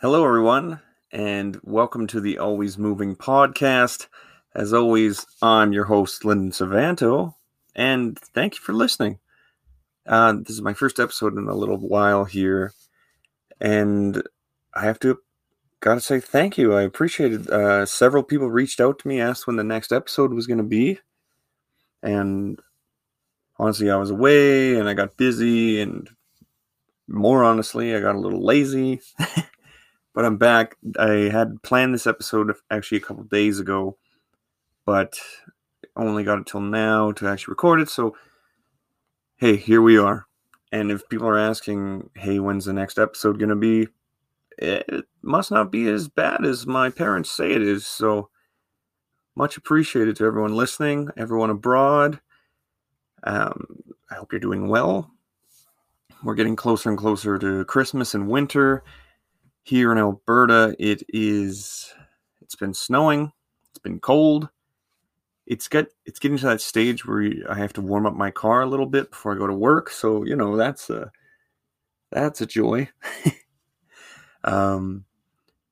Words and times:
Hello, 0.00 0.24
everyone, 0.24 0.80
and 1.10 1.58
welcome 1.64 2.06
to 2.06 2.20
the 2.20 2.38
Always 2.38 2.78
Moving 2.78 3.16
podcast. 3.16 4.06
As 4.54 4.72
always, 4.72 5.26
I'm 5.42 5.72
your 5.72 5.86
host, 5.86 6.24
Lyndon 6.24 6.52
Suvanto, 6.52 7.34
and 7.74 8.16
thank 8.16 8.54
you 8.54 8.60
for 8.60 8.72
listening. 8.72 9.18
Uh, 10.06 10.34
this 10.34 10.50
is 10.50 10.62
my 10.62 10.72
first 10.72 11.00
episode 11.00 11.36
in 11.36 11.48
a 11.48 11.52
little 11.52 11.78
while 11.78 12.26
here, 12.26 12.74
and 13.60 14.22
I 14.72 14.82
have 14.82 15.00
to 15.00 15.18
gotta 15.80 16.00
say 16.00 16.20
thank 16.20 16.56
you. 16.56 16.74
I 16.74 16.82
appreciate 16.82 17.32
it. 17.32 17.50
Uh, 17.50 17.84
several 17.84 18.22
people 18.22 18.52
reached 18.52 18.78
out 18.78 19.00
to 19.00 19.08
me, 19.08 19.20
asked 19.20 19.48
when 19.48 19.56
the 19.56 19.64
next 19.64 19.90
episode 19.90 20.32
was 20.32 20.46
going 20.46 20.58
to 20.58 20.62
be, 20.62 21.00
and 22.04 22.60
honestly, 23.56 23.90
I 23.90 23.96
was 23.96 24.10
away 24.10 24.78
and 24.78 24.88
I 24.88 24.94
got 24.94 25.16
busy, 25.16 25.80
and 25.80 26.08
more 27.08 27.42
honestly, 27.42 27.96
I 27.96 28.00
got 28.00 28.14
a 28.14 28.20
little 28.20 28.44
lazy. 28.44 29.00
but 30.14 30.24
I'm 30.24 30.36
back. 30.36 30.76
I 30.98 31.30
had 31.30 31.62
planned 31.62 31.94
this 31.94 32.06
episode 32.06 32.52
actually 32.70 32.98
a 32.98 33.02
couple 33.02 33.24
days 33.24 33.58
ago, 33.60 33.96
but 34.84 35.18
only 35.96 36.24
got 36.24 36.38
it 36.38 36.46
till 36.46 36.60
now 36.60 37.12
to 37.12 37.28
actually 37.28 37.52
record 37.52 37.80
it. 37.80 37.88
So, 37.88 38.16
hey, 39.36 39.56
here 39.56 39.82
we 39.82 39.98
are. 39.98 40.26
And 40.70 40.90
if 40.90 41.08
people 41.08 41.28
are 41.28 41.38
asking, 41.38 42.10
hey, 42.16 42.38
when's 42.38 42.66
the 42.66 42.72
next 42.72 42.98
episode 42.98 43.38
going 43.38 43.48
to 43.48 43.56
be? 43.56 43.88
It 44.58 45.04
must 45.22 45.50
not 45.50 45.70
be 45.70 45.88
as 45.88 46.08
bad 46.08 46.44
as 46.44 46.66
my 46.66 46.90
parents 46.90 47.30
say 47.30 47.52
it 47.52 47.62
is. 47.62 47.86
So, 47.86 48.30
much 49.36 49.56
appreciated 49.56 50.16
to 50.16 50.24
everyone 50.24 50.56
listening, 50.56 51.10
everyone 51.16 51.50
abroad. 51.50 52.20
Um, 53.22 53.66
I 54.10 54.16
hope 54.16 54.32
you're 54.32 54.40
doing 54.40 54.68
well. 54.68 55.12
We're 56.24 56.34
getting 56.34 56.56
closer 56.56 56.88
and 56.88 56.98
closer 56.98 57.38
to 57.38 57.64
Christmas 57.64 58.14
and 58.14 58.28
winter. 58.28 58.82
Here 59.68 59.92
in 59.92 59.98
Alberta, 59.98 60.74
it 60.78 61.02
is. 61.10 61.92
It's 62.40 62.54
been 62.54 62.72
snowing. 62.72 63.30
It's 63.68 63.78
been 63.78 64.00
cold. 64.00 64.48
It's 65.46 65.68
get 65.68 65.92
it's 66.06 66.18
getting 66.18 66.38
to 66.38 66.46
that 66.46 66.62
stage 66.62 67.04
where 67.04 67.30
I 67.50 67.54
have 67.56 67.74
to 67.74 67.82
warm 67.82 68.06
up 68.06 68.14
my 68.14 68.30
car 68.30 68.62
a 68.62 68.66
little 68.66 68.86
bit 68.86 69.10
before 69.10 69.34
I 69.34 69.38
go 69.38 69.46
to 69.46 69.52
work. 69.52 69.90
So 69.90 70.24
you 70.24 70.36
know 70.36 70.56
that's 70.56 70.88
a 70.88 71.12
that's 72.10 72.40
a 72.40 72.46
joy. 72.46 72.88
um, 74.44 75.04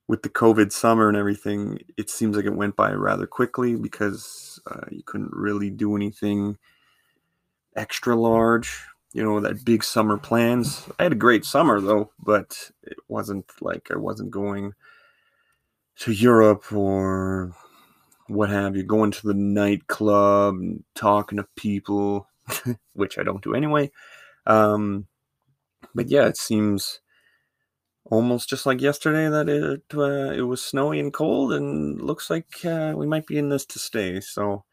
with 0.09 0.21
the 0.21 0.29
COVID 0.29 0.73
summer 0.73 1.09
and 1.09 1.17
everything, 1.17 1.79
it 1.97 2.11
seems 2.11 2.37
like 2.37 2.45
it 2.45 2.55
went 2.55 2.77
by 2.77 2.93
rather 2.93 3.27
quickly 3.27 3.77
because 3.77 4.61
uh, 4.71 4.85
you 4.91 5.05
couldn't 5.05 5.33
really 5.33 5.71
do 5.71 5.97
anything 5.97 6.59
extra 7.75 8.15
large. 8.15 8.79
You 9.17 9.25
know, 9.25 9.41
that 9.41 9.65
big 9.65 9.83
summer 9.83 10.19
plans. 10.19 10.87
I 10.99 11.05
had 11.05 11.13
a 11.13 11.17
great 11.17 11.47
summer 11.47 11.81
though, 11.81 12.11
but 12.23 12.71
it 12.83 12.99
wasn't 13.09 13.51
like 13.63 13.89
I 13.91 13.97
wasn't 13.97 14.31
going 14.31 14.75
to 16.01 16.13
Europe 16.13 16.71
or 16.71 17.55
what 18.27 18.51
have 18.51 18.77
you, 18.77 18.83
going 18.83 19.13
to 19.13 19.27
the 19.27 19.33
nightclub 19.33 20.57
and 20.57 20.85
talking 20.95 21.39
to 21.39 21.49
people, 21.57 22.29
which 22.93 23.17
I 23.17 23.23
don't 23.23 23.43
do 23.43 23.55
anyway. 23.55 23.91
Um, 24.45 25.07
but 25.95 26.09
yeah, 26.09 26.27
it 26.27 26.37
seems 26.37 27.01
almost 28.05 28.51
just 28.51 28.67
like 28.67 28.83
yesterday 28.83 29.31
that 29.31 29.49
it 29.49 29.83
uh, 29.95 30.33
it 30.33 30.43
was 30.43 30.63
snowy 30.63 31.01
and 31.01 31.11
cold, 31.11 31.55
and 31.55 32.03
looks 32.03 32.29
like 32.29 32.67
uh, 32.67 32.93
we 32.95 33.07
might 33.07 33.27
be 33.27 33.39
in 33.39 33.49
this 33.49 33.65
to 33.65 33.79
stay. 33.79 34.21
So 34.21 34.67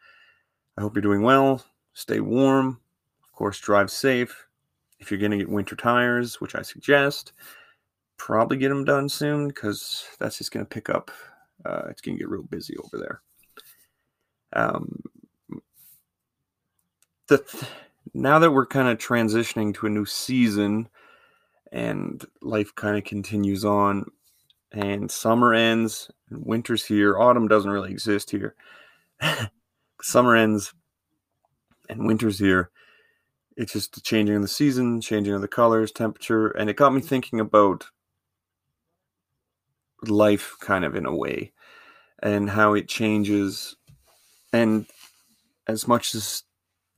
I 0.77 0.81
hope 0.81 0.95
you're 0.95 1.01
doing 1.01 1.21
well. 1.21 1.63
Stay 1.93 2.19
warm. 2.19 2.81
Of 3.33 3.37
course, 3.37 3.59
drive 3.59 3.89
safe. 3.89 4.47
If 4.99 5.09
you're 5.09 5.19
going 5.19 5.31
to 5.31 5.37
get 5.37 5.49
winter 5.49 5.75
tires, 5.75 6.39
which 6.39 6.53
I 6.53 6.61
suggest, 6.61 7.33
probably 8.17 8.57
get 8.57 8.69
them 8.69 8.85
done 8.85 9.09
soon 9.09 9.47
because 9.47 10.05
that's 10.19 10.37
just 10.37 10.51
going 10.51 10.63
to 10.63 10.69
pick 10.69 10.87
up. 10.87 11.09
Uh, 11.65 11.87
it's 11.89 11.99
going 11.99 12.15
to 12.15 12.19
get 12.19 12.29
real 12.29 12.43
busy 12.43 12.77
over 12.77 12.99
there. 12.99 13.21
Um, 14.53 15.01
the 17.27 17.39
th- 17.39 17.63
now 18.13 18.37
that 18.37 18.51
we're 18.51 18.67
kind 18.67 18.87
of 18.87 18.99
transitioning 18.99 19.73
to 19.73 19.87
a 19.87 19.89
new 19.89 20.05
season 20.05 20.87
and 21.71 22.23
life 22.43 22.75
kind 22.75 22.99
of 22.99 23.03
continues 23.03 23.65
on 23.65 24.05
and 24.71 25.09
summer 25.09 25.55
ends 25.55 26.11
and 26.29 26.45
winter's 26.45 26.85
here 26.85 27.17
autumn 27.17 27.47
doesn't 27.47 27.71
really 27.71 27.89
exist 27.89 28.29
here 28.29 28.55
summer 30.01 30.35
ends 30.35 30.73
and 31.89 32.05
winter's 32.05 32.37
here 32.37 32.69
it's 33.57 33.73
just 33.73 33.93
the 33.93 34.01
changing 34.01 34.35
of 34.35 34.41
the 34.41 34.47
season 34.47 35.01
changing 35.01 35.33
of 35.33 35.41
the 35.41 35.47
colors 35.47 35.91
temperature 35.91 36.47
and 36.49 36.69
it 36.69 36.75
got 36.75 36.93
me 36.93 37.01
thinking 37.01 37.39
about 37.39 37.85
life 40.03 40.55
kind 40.59 40.83
of 40.83 40.95
in 40.95 41.05
a 41.05 41.15
way 41.15 41.51
and 42.21 42.49
how 42.49 42.73
it 42.73 42.87
changes 42.87 43.75
and 44.51 44.85
as 45.67 45.87
much 45.87 46.13
as 46.13 46.43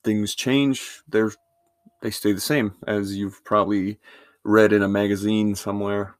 things 0.03 0.35
change 0.35 1.01
they're 1.07 1.31
they 2.01 2.11
stay 2.11 2.31
the 2.31 2.39
same 2.39 2.75
as 2.87 3.15
you've 3.15 3.43
probably 3.43 3.97
read 4.43 4.71
in 4.71 4.83
a 4.83 4.87
magazine 4.87 5.55
somewhere, 5.55 6.15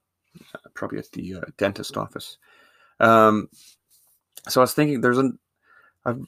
uh, 0.53 0.69
probably 0.73 0.97
at 0.97 1.12
the 1.12 1.35
uh, 1.35 1.41
dentist 1.57 1.96
office. 1.96 2.38
Um, 3.00 3.50
so 4.50 4.62
I 4.62 4.63
was 4.63 4.73
thinking, 4.73 5.02
there's 5.02 5.19
an, 5.19 5.38
I've, 6.06 6.22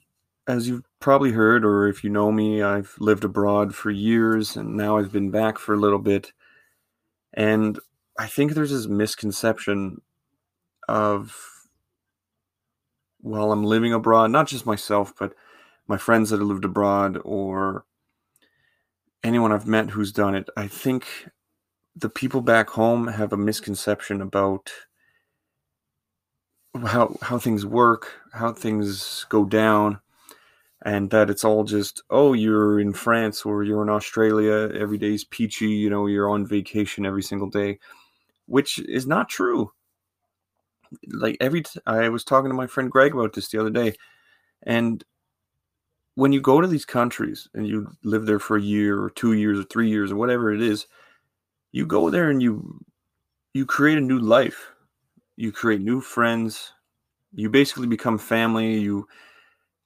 as 0.48 0.68
you've 0.68 0.87
probably 1.00 1.32
heard, 1.32 1.64
or 1.64 1.88
if 1.88 2.04
you 2.04 2.10
know 2.10 2.32
me, 2.32 2.62
I've 2.62 2.96
lived 3.00 3.24
abroad 3.24 3.76
for 3.76 3.92
years, 3.92 4.56
and 4.56 4.76
now 4.76 4.98
I've 4.98 5.12
been 5.12 5.32
back 5.32 5.58
for 5.60 5.74
a 5.74 5.80
little 5.80 6.00
bit, 6.00 6.34
and 7.34 7.80
I 8.20 8.28
think 8.28 8.54
there's 8.54 8.72
this 8.72 8.88
misconception 8.88 10.02
of 10.88 11.36
while 13.20 13.52
I'm 13.52 13.64
living 13.64 13.94
abroad, 13.94 14.32
not 14.32 14.48
just 14.48 14.66
myself, 14.66 15.14
but 15.18 15.34
my 15.88 15.98
friends 15.98 16.30
that 16.30 16.40
have 16.40 16.48
lived 16.48 16.66
abroad 16.66 17.20
or 17.24 17.86
anyone 19.24 19.52
I've 19.52 19.68
met 19.68 19.92
who's 19.92 20.12
done 20.12 20.36
it, 20.36 20.50
I 20.56 20.68
think 20.68 21.06
the 21.96 22.10
people 22.10 22.42
back 22.42 22.70
home 22.70 23.08
have 23.08 23.34
a 23.34 23.38
misconception 23.38 24.22
about 24.22 24.72
how 26.86 27.16
how 27.22 27.40
things 27.40 27.66
work, 27.66 28.12
how 28.34 28.54
things 28.54 29.26
go 29.30 29.46
down, 29.46 30.00
and 30.86 31.10
that 31.10 31.30
it's 31.30 31.44
all 31.44 31.64
just 31.64 32.04
oh 32.10 32.34
you're 32.34 32.80
in 32.80 32.94
France 32.94 33.46
or 33.46 33.64
you're 33.64 33.84
in 33.84 33.90
Australia, 33.90 34.72
every 34.76 34.98
day's 34.98 35.24
peachy, 35.24 35.70
you 35.70 35.90
know, 35.90 36.08
you're 36.08 36.30
on 36.30 36.46
vacation 36.46 37.06
every 37.06 37.24
single 37.24 37.50
day, 37.50 37.80
which 38.46 38.80
is 38.80 39.08
not 39.08 39.30
true. 39.30 39.72
Like 41.08 41.38
every 41.42 41.64
t- 41.64 41.80
I 41.86 42.10
was 42.10 42.24
talking 42.24 42.50
to 42.50 42.56
my 42.56 42.68
friend 42.68 42.92
Greg 42.92 43.14
about 43.14 43.34
this 43.34 43.50
the 43.50 43.60
other 43.60 43.70
day, 43.70 43.94
and 44.64 45.04
when 46.16 46.32
you 46.32 46.42
go 46.42 46.62
to 46.62 46.68
these 46.68 46.86
countries 46.86 47.48
and 47.54 47.68
you 47.68 47.88
live 48.04 48.26
there 48.26 48.40
for 48.40 48.58
a 48.58 48.62
year 48.62 49.00
or 49.00 49.12
two 49.12 49.34
years 49.34 49.60
or 49.60 49.64
three 49.64 49.88
years 49.88 50.12
or 50.12 50.16
whatever 50.16 50.52
it 50.52 50.64
is, 50.64 50.88
you 51.72 51.86
go 51.86 52.10
there 52.10 52.32
and 52.32 52.42
you 52.42 52.84
you 53.54 53.66
create 53.66 53.98
a 53.98 54.02
new 54.02 54.20
life. 54.20 54.72
You 55.36 55.52
create 55.52 55.82
new 55.82 56.02
friends. 56.02 56.74
You 57.34 57.50
basically 57.50 57.88
become 57.88 58.18
family. 58.18 58.80
You 58.80 59.08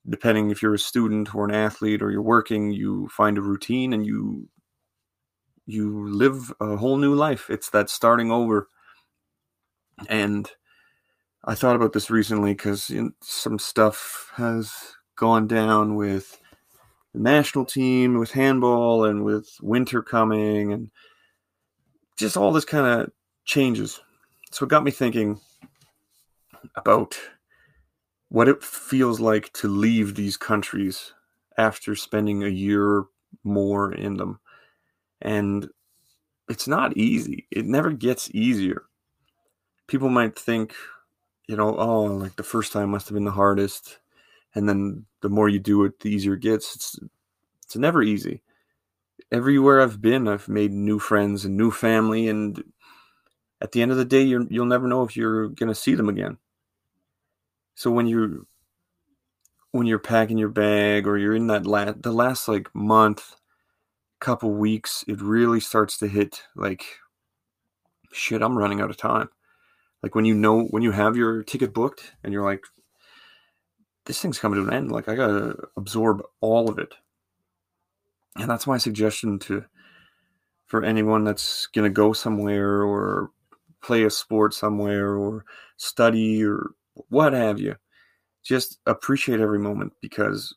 depending 0.09 0.49
if 0.49 0.61
you're 0.61 0.73
a 0.73 0.79
student 0.79 1.33
or 1.35 1.45
an 1.45 1.53
athlete 1.53 2.01
or 2.01 2.11
you're 2.11 2.21
working 2.21 2.71
you 2.71 3.07
find 3.09 3.37
a 3.37 3.41
routine 3.41 3.93
and 3.93 4.05
you 4.05 4.47
you 5.65 6.09
live 6.09 6.51
a 6.59 6.75
whole 6.77 6.97
new 6.97 7.13
life 7.13 7.49
it's 7.49 7.69
that 7.69 7.89
starting 7.89 8.31
over 8.31 8.67
and 10.09 10.51
i 11.45 11.53
thought 11.53 11.75
about 11.75 11.93
this 11.93 12.09
recently 12.09 12.53
because 12.53 12.91
some 13.21 13.59
stuff 13.59 14.31
has 14.35 14.95
gone 15.15 15.47
down 15.47 15.95
with 15.95 16.41
the 17.13 17.19
national 17.19 17.65
team 17.65 18.17
with 18.17 18.31
handball 18.31 19.05
and 19.05 19.23
with 19.23 19.57
winter 19.61 20.01
coming 20.01 20.71
and 20.71 20.89
just 22.17 22.37
all 22.37 22.51
this 22.51 22.65
kind 22.65 22.85
of 22.85 23.11
changes. 23.45 23.99
So 24.51 24.65
it 24.65 24.69
got 24.69 24.83
me 24.83 24.91
thinking 24.91 25.39
about 26.75 27.17
what 28.31 28.47
it 28.47 28.63
feels 28.63 29.19
like 29.19 29.51
to 29.53 29.67
leave 29.67 30.15
these 30.15 30.37
countries 30.37 31.13
after 31.57 31.95
spending 31.95 32.43
a 32.43 32.47
year 32.47 33.03
more 33.43 33.91
in 33.93 34.15
them. 34.15 34.39
And 35.21 35.69
it's 36.49 36.67
not 36.67 36.95
easy. 36.95 37.47
It 37.51 37.65
never 37.65 37.91
gets 37.91 38.29
easier. 38.33 38.83
People 39.87 40.09
might 40.09 40.39
think, 40.39 40.73
you 41.47 41.57
know, 41.57 41.75
oh, 41.77 42.03
like 42.03 42.37
the 42.37 42.43
first 42.43 42.71
time 42.71 42.89
must 42.91 43.09
have 43.09 43.15
been 43.15 43.25
the 43.25 43.31
hardest. 43.31 43.99
And 44.55 44.67
then 44.67 45.05
the 45.21 45.29
more 45.29 45.49
you 45.49 45.59
do 45.59 45.83
it, 45.83 45.99
the 45.99 46.09
easier 46.09 46.35
it 46.35 46.41
gets. 46.41 46.75
It's 46.75 46.99
it's 47.63 47.75
never 47.75 48.01
easy 48.01 48.41
everywhere 49.31 49.81
I've 49.81 50.01
been, 50.01 50.27
I've 50.27 50.47
made 50.47 50.71
new 50.71 50.99
friends 50.99 51.45
and 51.45 51.55
new 51.55 51.71
family, 51.71 52.27
and 52.27 52.63
at 53.61 53.71
the 53.71 53.81
end 53.81 53.91
of 53.91 53.97
the 53.97 54.05
day, 54.05 54.21
you 54.21 54.47
you'll 54.49 54.65
never 54.65 54.87
know 54.87 55.03
if 55.03 55.15
you're 55.15 55.49
gonna 55.49 55.75
see 55.75 55.95
them 55.95 56.09
again. 56.09 56.37
So 57.81 57.89
when 57.89 58.05
you 58.05 58.45
when 59.71 59.87
you're 59.87 59.97
packing 59.97 60.37
your 60.37 60.49
bag 60.49 61.07
or 61.07 61.17
you're 61.17 61.35
in 61.35 61.47
that 61.47 61.65
last 61.65 62.03
the 62.03 62.11
last 62.11 62.47
like 62.47 62.69
month, 62.75 63.37
couple 64.19 64.51
weeks, 64.53 65.03
it 65.07 65.19
really 65.19 65.59
starts 65.59 65.97
to 65.97 66.07
hit 66.07 66.43
like 66.55 66.85
shit. 68.13 68.43
I'm 68.43 68.55
running 68.55 68.81
out 68.81 68.91
of 68.91 68.97
time. 68.97 69.29
Like 70.03 70.13
when 70.13 70.25
you 70.25 70.35
know 70.35 70.65
when 70.65 70.83
you 70.83 70.91
have 70.91 71.17
your 71.17 71.41
ticket 71.41 71.73
booked 71.73 72.13
and 72.23 72.31
you're 72.31 72.45
like, 72.45 72.65
this 74.05 74.21
thing's 74.21 74.37
coming 74.37 74.61
to 74.61 74.69
an 74.69 74.75
end. 74.75 74.91
Like 74.91 75.09
I 75.09 75.15
gotta 75.15 75.55
absorb 75.75 76.21
all 76.39 76.69
of 76.69 76.77
it. 76.77 76.93
And 78.35 78.47
that's 78.47 78.67
my 78.67 78.77
suggestion 78.77 79.39
to 79.39 79.65
for 80.67 80.83
anyone 80.83 81.23
that's 81.23 81.65
gonna 81.65 81.89
go 81.89 82.13
somewhere 82.13 82.83
or 82.83 83.31
play 83.81 84.03
a 84.03 84.11
sport 84.11 84.53
somewhere 84.53 85.15
or 85.15 85.45
study 85.77 86.45
or 86.45 86.75
what 87.09 87.33
have 87.33 87.59
you. 87.59 87.75
Just 88.43 88.79
appreciate 88.85 89.39
every 89.39 89.59
moment 89.59 89.93
because 90.01 90.55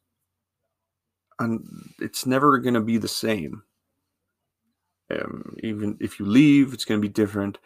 it's 2.00 2.26
never 2.26 2.58
going 2.58 2.74
to 2.74 2.80
be 2.80 2.96
the 2.96 3.08
same. 3.08 3.62
Um, 5.10 5.56
even 5.62 5.98
if 6.00 6.18
you 6.18 6.24
leave, 6.24 6.72
it's 6.72 6.84
going 6.84 7.00
to 7.00 7.06
be 7.06 7.12
different. 7.12 7.58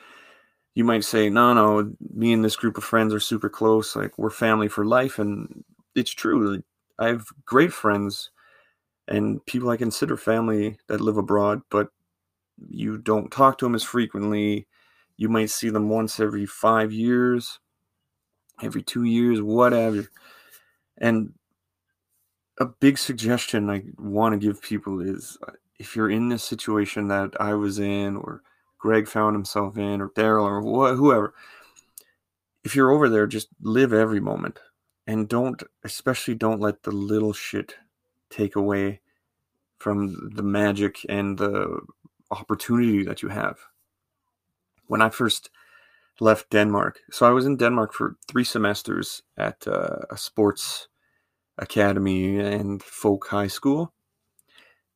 You 0.74 0.84
might 0.84 1.04
say, 1.04 1.28
no, 1.30 1.54
no, 1.54 1.92
me 2.14 2.32
and 2.32 2.44
this 2.44 2.56
group 2.56 2.78
of 2.78 2.84
friends 2.84 3.14
are 3.14 3.20
super 3.20 3.48
close. 3.48 3.94
Like, 3.94 4.18
we're 4.18 4.30
family 4.30 4.68
for 4.68 4.84
life. 4.84 5.18
And 5.18 5.64
it's 5.94 6.12
true. 6.12 6.62
I 6.98 7.08
have 7.08 7.26
great 7.44 7.72
friends 7.72 8.30
and 9.06 9.44
people 9.46 9.70
I 9.70 9.76
consider 9.76 10.16
family 10.16 10.78
that 10.88 11.00
live 11.00 11.16
abroad, 11.16 11.62
but 11.70 11.88
you 12.68 12.98
don't 12.98 13.30
talk 13.30 13.58
to 13.58 13.64
them 13.64 13.74
as 13.74 13.84
frequently. 13.84 14.66
You 15.16 15.28
might 15.28 15.50
see 15.50 15.70
them 15.70 15.88
once 15.88 16.20
every 16.20 16.46
five 16.46 16.92
years, 16.92 17.58
every 18.62 18.82
two 18.82 19.05
years, 19.05 19.40
whatever. 19.40 20.08
And 20.99 21.32
a 22.58 22.66
big 22.66 22.99
suggestion 22.99 23.70
I 23.70 23.84
want 23.99 24.32
to 24.32 24.46
give 24.46 24.60
people 24.62 25.00
is 25.00 25.38
uh, 25.46 25.52
if 25.78 25.94
you're 25.94 26.10
in 26.10 26.28
this 26.28 26.43
situation 26.43 27.08
that 27.08 27.40
I 27.40 27.55
was 27.55 27.78
in, 27.78 28.16
or 28.16 28.43
Greg 28.78 29.08
found 29.08 29.34
himself 29.34 29.76
in, 29.76 30.00
or 30.00 30.10
Daryl, 30.10 30.43
or 30.43 30.60
wh- 30.60 30.96
whoever, 30.96 31.34
if 32.64 32.75
you're 32.75 32.90
over 32.90 33.08
there, 33.08 33.26
just 33.26 33.49
live 33.62 33.93
every 33.93 34.20
moment 34.20 34.58
and 35.06 35.28
don't, 35.28 35.62
especially 35.84 36.34
don't 36.34 36.61
let 36.61 36.82
the 36.82 36.90
little 36.90 37.32
shit 37.32 37.76
take 38.28 38.56
away 38.56 39.00
from 39.78 40.31
the 40.34 40.43
magic 40.43 40.99
and 41.08 41.38
the 41.38 41.81
opportunity 42.31 43.04
that 43.04 43.22
you 43.22 43.28
have. 43.28 43.58
When 44.87 45.00
I 45.00 45.11
first 45.11 45.50
left 46.20 46.50
Denmark, 46.50 47.00
so 47.10 47.26
I 47.26 47.30
was 47.30 47.46
in 47.46 47.56
Denmark 47.56 47.92
for 47.92 48.16
three 48.26 48.44
semesters 48.44 49.22
at 49.36 49.66
uh, 49.66 50.00
a 50.10 50.16
sports 50.16 50.88
academy 51.58 52.38
and 52.38 52.82
folk 52.82 53.26
high 53.28 53.46
school, 53.48 53.92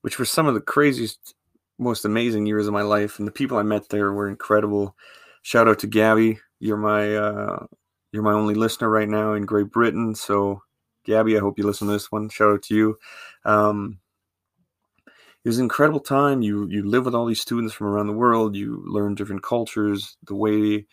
which 0.01 0.19
were 0.19 0.25
some 0.25 0.47
of 0.47 0.55
the 0.55 0.61
craziest, 0.61 1.35
most 1.79 2.05
amazing 2.05 2.47
years 2.47 2.67
of 2.67 2.73
my 2.73 2.83
life. 2.83 3.19
And 3.19 3.27
the 3.27 3.33
people 3.33 3.59
I 3.59 3.63
met 3.63 3.89
there 3.89 4.13
were 4.13 4.29
incredible. 4.29 4.97
Shout 5.43 5.69
out 5.69 5.81
to 5.81 5.87
Gabby. 5.87 6.39
You're 6.61 6.77
my 6.77 7.15
uh, 7.15 7.67
you're 8.13 8.23
my 8.23 8.33
only 8.33 8.55
listener 8.55 8.89
right 8.89 9.09
now 9.09 9.35
in 9.35 9.47
Great 9.47 9.71
Britain. 9.71 10.15
So, 10.15 10.63
Gabby, 11.05 11.37
I 11.37 11.41
hope 11.41 11.59
you 11.59 11.65
listen 11.65 11.89
to 11.89 11.93
this 11.93 12.13
one. 12.13 12.29
Shout 12.29 12.53
out 12.53 12.63
to 12.65 12.75
you. 12.75 12.99
Um, 13.45 13.99
it 15.45 15.49
was 15.49 15.59
an 15.59 15.65
incredible 15.65 16.01
time. 16.01 16.43
You 16.43 16.69
you 16.69 16.85
live 16.85 17.05
with 17.05 17.15
all 17.15 17.27
these 17.27 17.41
students 17.41 17.75
from 17.75 17.89
around 17.89 18.07
the 18.07 18.13
world. 18.13 18.55
You 18.55 18.85
learn 18.87 19.17
different 19.17 19.43
cultures, 19.43 20.17
the 20.25 20.37
way 20.37 20.87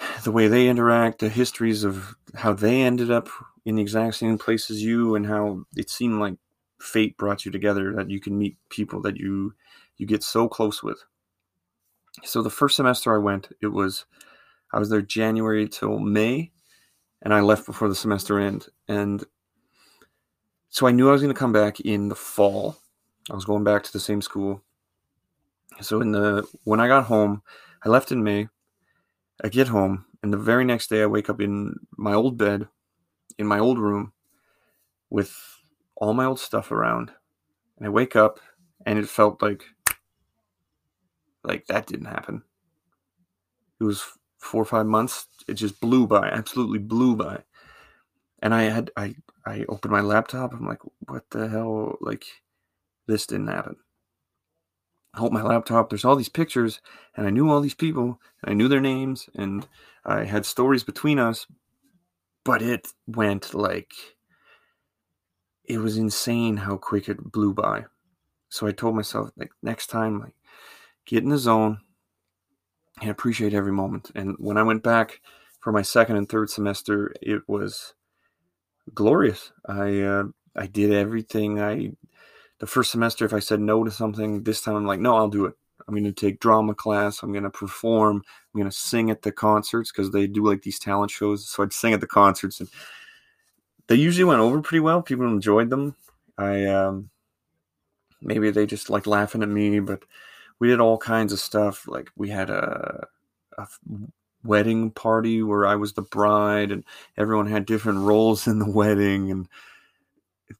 the 0.24 0.32
way 0.32 0.48
they 0.48 0.68
interact, 0.68 1.18
the 1.18 1.28
histories 1.28 1.84
of 1.84 2.14
how 2.34 2.52
they 2.52 2.82
ended 2.82 3.10
up 3.10 3.28
in 3.64 3.76
the 3.76 3.82
exact 3.82 4.16
same 4.16 4.38
place 4.38 4.70
as 4.70 4.82
you, 4.82 5.14
and 5.14 5.26
how 5.26 5.64
it 5.76 5.90
seemed 5.90 6.20
like 6.20 6.36
fate 6.80 7.16
brought 7.16 7.44
you 7.44 7.52
together. 7.52 7.92
That 7.94 8.10
you 8.10 8.20
can 8.20 8.38
meet 8.38 8.56
people 8.68 9.00
that 9.02 9.16
you 9.16 9.54
you 9.96 10.06
get 10.06 10.22
so 10.22 10.48
close 10.48 10.82
with. 10.82 11.04
So 12.24 12.42
the 12.42 12.50
first 12.50 12.76
semester 12.76 13.14
I 13.14 13.18
went, 13.18 13.48
it 13.60 13.68
was 13.68 14.06
I 14.72 14.78
was 14.78 14.90
there 14.90 15.02
January 15.02 15.68
till 15.68 15.98
May, 15.98 16.52
and 17.22 17.34
I 17.34 17.40
left 17.40 17.66
before 17.66 17.88
the 17.88 17.94
semester 17.94 18.38
end. 18.38 18.68
And 18.88 19.24
so 20.68 20.86
I 20.86 20.92
knew 20.92 21.08
I 21.08 21.12
was 21.12 21.22
going 21.22 21.34
to 21.34 21.38
come 21.38 21.52
back 21.52 21.80
in 21.80 22.08
the 22.08 22.14
fall. 22.14 22.78
I 23.30 23.34
was 23.34 23.44
going 23.44 23.64
back 23.64 23.82
to 23.84 23.92
the 23.92 24.00
same 24.00 24.22
school. 24.22 24.62
So 25.80 26.00
in 26.00 26.12
the 26.12 26.46
when 26.64 26.80
I 26.80 26.88
got 26.88 27.04
home, 27.04 27.42
I 27.84 27.88
left 27.88 28.12
in 28.12 28.22
May. 28.22 28.48
I 29.42 29.48
get 29.48 29.68
home, 29.68 30.04
and 30.22 30.32
the 30.32 30.38
very 30.38 30.64
next 30.64 30.90
day 30.90 31.02
I 31.02 31.06
wake 31.06 31.30
up 31.30 31.40
in 31.40 31.74
my 31.96 32.14
old 32.14 32.36
bed, 32.36 32.68
in 33.38 33.46
my 33.46 33.58
old 33.58 33.78
room, 33.78 34.12
with 35.08 35.34
all 35.96 36.12
my 36.14 36.26
old 36.26 36.38
stuff 36.38 36.70
around. 36.70 37.12
And 37.78 37.86
I 37.86 37.90
wake 37.90 38.16
up, 38.16 38.40
and 38.84 38.98
it 38.98 39.08
felt 39.08 39.42
like 39.42 39.64
like 41.42 41.66
that 41.68 41.86
didn't 41.86 42.06
happen. 42.06 42.42
It 43.80 43.84
was 43.84 44.04
four 44.38 44.60
or 44.62 44.66
five 44.66 44.86
months. 44.86 45.26
It 45.48 45.54
just 45.54 45.80
blew 45.80 46.06
by, 46.06 46.28
absolutely 46.28 46.78
blew 46.78 47.16
by. 47.16 47.42
And 48.42 48.54
I 48.54 48.64
had 48.64 48.90
I 48.96 49.14
I 49.46 49.64
opened 49.68 49.92
my 49.92 50.02
laptop. 50.02 50.52
I'm 50.52 50.66
like, 50.66 50.82
what 51.08 51.24
the 51.30 51.48
hell? 51.48 51.96
Like, 52.00 52.24
this 53.06 53.26
didn't 53.26 53.48
happen. 53.48 53.76
Hold 55.20 55.34
my 55.34 55.42
laptop. 55.42 55.90
There's 55.90 56.06
all 56.06 56.16
these 56.16 56.30
pictures, 56.30 56.80
and 57.14 57.26
I 57.26 57.30
knew 57.30 57.50
all 57.50 57.60
these 57.60 57.74
people, 57.74 58.18
I 58.42 58.54
knew 58.54 58.68
their 58.68 58.80
names, 58.80 59.28
and 59.34 59.68
I 60.06 60.24
had 60.24 60.46
stories 60.46 60.82
between 60.82 61.18
us. 61.18 61.46
But 62.42 62.62
it 62.62 62.88
went 63.06 63.52
like 63.52 63.92
it 65.66 65.76
was 65.76 65.98
insane 65.98 66.56
how 66.56 66.78
quick 66.78 67.10
it 67.10 67.32
blew 67.32 67.52
by. 67.52 67.84
So 68.48 68.66
I 68.66 68.72
told 68.72 68.96
myself, 68.96 69.30
like 69.36 69.50
next 69.62 69.88
time, 69.88 70.20
like 70.20 70.34
get 71.04 71.22
in 71.22 71.28
the 71.28 71.36
zone 71.36 71.80
and 73.02 73.10
appreciate 73.10 73.52
every 73.52 73.72
moment. 73.72 74.10
And 74.14 74.36
when 74.38 74.56
I 74.56 74.62
went 74.62 74.82
back 74.82 75.20
for 75.60 75.70
my 75.70 75.82
second 75.82 76.16
and 76.16 76.30
third 76.30 76.48
semester, 76.48 77.14
it 77.20 77.42
was 77.46 77.92
glorious. 78.94 79.52
I 79.66 80.00
uh, 80.00 80.24
I 80.56 80.66
did 80.66 80.92
everything 80.92 81.60
I 81.60 81.92
the 82.60 82.66
first 82.66 82.92
semester, 82.92 83.24
if 83.24 83.32
I 83.32 83.40
said 83.40 83.60
no 83.60 83.82
to 83.84 83.90
something, 83.90 84.42
this 84.42 84.60
time 84.60 84.76
I'm 84.76 84.86
like, 84.86 85.00
no, 85.00 85.16
I'll 85.16 85.28
do 85.28 85.46
it. 85.46 85.54
I'm 85.88 85.94
going 85.94 86.04
to 86.04 86.12
take 86.12 86.40
drama 86.40 86.74
class. 86.74 87.22
I'm 87.22 87.32
going 87.32 87.44
to 87.44 87.50
perform. 87.50 88.22
I'm 88.54 88.60
going 88.60 88.70
to 88.70 88.76
sing 88.76 89.10
at 89.10 89.22
the 89.22 89.32
concerts 89.32 89.90
because 89.90 90.10
they 90.10 90.26
do 90.26 90.46
like 90.46 90.62
these 90.62 90.78
talent 90.78 91.10
shows. 91.10 91.48
So 91.48 91.62
I'd 91.62 91.72
sing 91.72 91.94
at 91.94 92.00
the 92.00 92.06
concerts, 92.06 92.60
and 92.60 92.68
they 93.88 93.96
usually 93.96 94.24
went 94.24 94.40
over 94.40 94.60
pretty 94.60 94.80
well. 94.80 95.02
People 95.02 95.26
enjoyed 95.26 95.70
them. 95.70 95.96
I 96.38 96.66
um, 96.66 97.10
maybe 98.20 98.50
they 98.50 98.66
just 98.66 98.90
like 98.90 99.06
laughing 99.06 99.42
at 99.42 99.48
me, 99.48 99.80
but 99.80 100.04
we 100.58 100.68
did 100.68 100.80
all 100.80 100.98
kinds 100.98 101.32
of 101.32 101.40
stuff. 101.40 101.88
Like 101.88 102.10
we 102.14 102.28
had 102.28 102.50
a, 102.50 103.06
a 103.58 103.66
wedding 104.44 104.90
party 104.90 105.42
where 105.42 105.66
I 105.66 105.76
was 105.76 105.94
the 105.94 106.02
bride, 106.02 106.70
and 106.70 106.84
everyone 107.16 107.46
had 107.46 107.64
different 107.64 107.98
roles 108.06 108.46
in 108.46 108.58
the 108.58 108.70
wedding, 108.70 109.30
and 109.30 109.48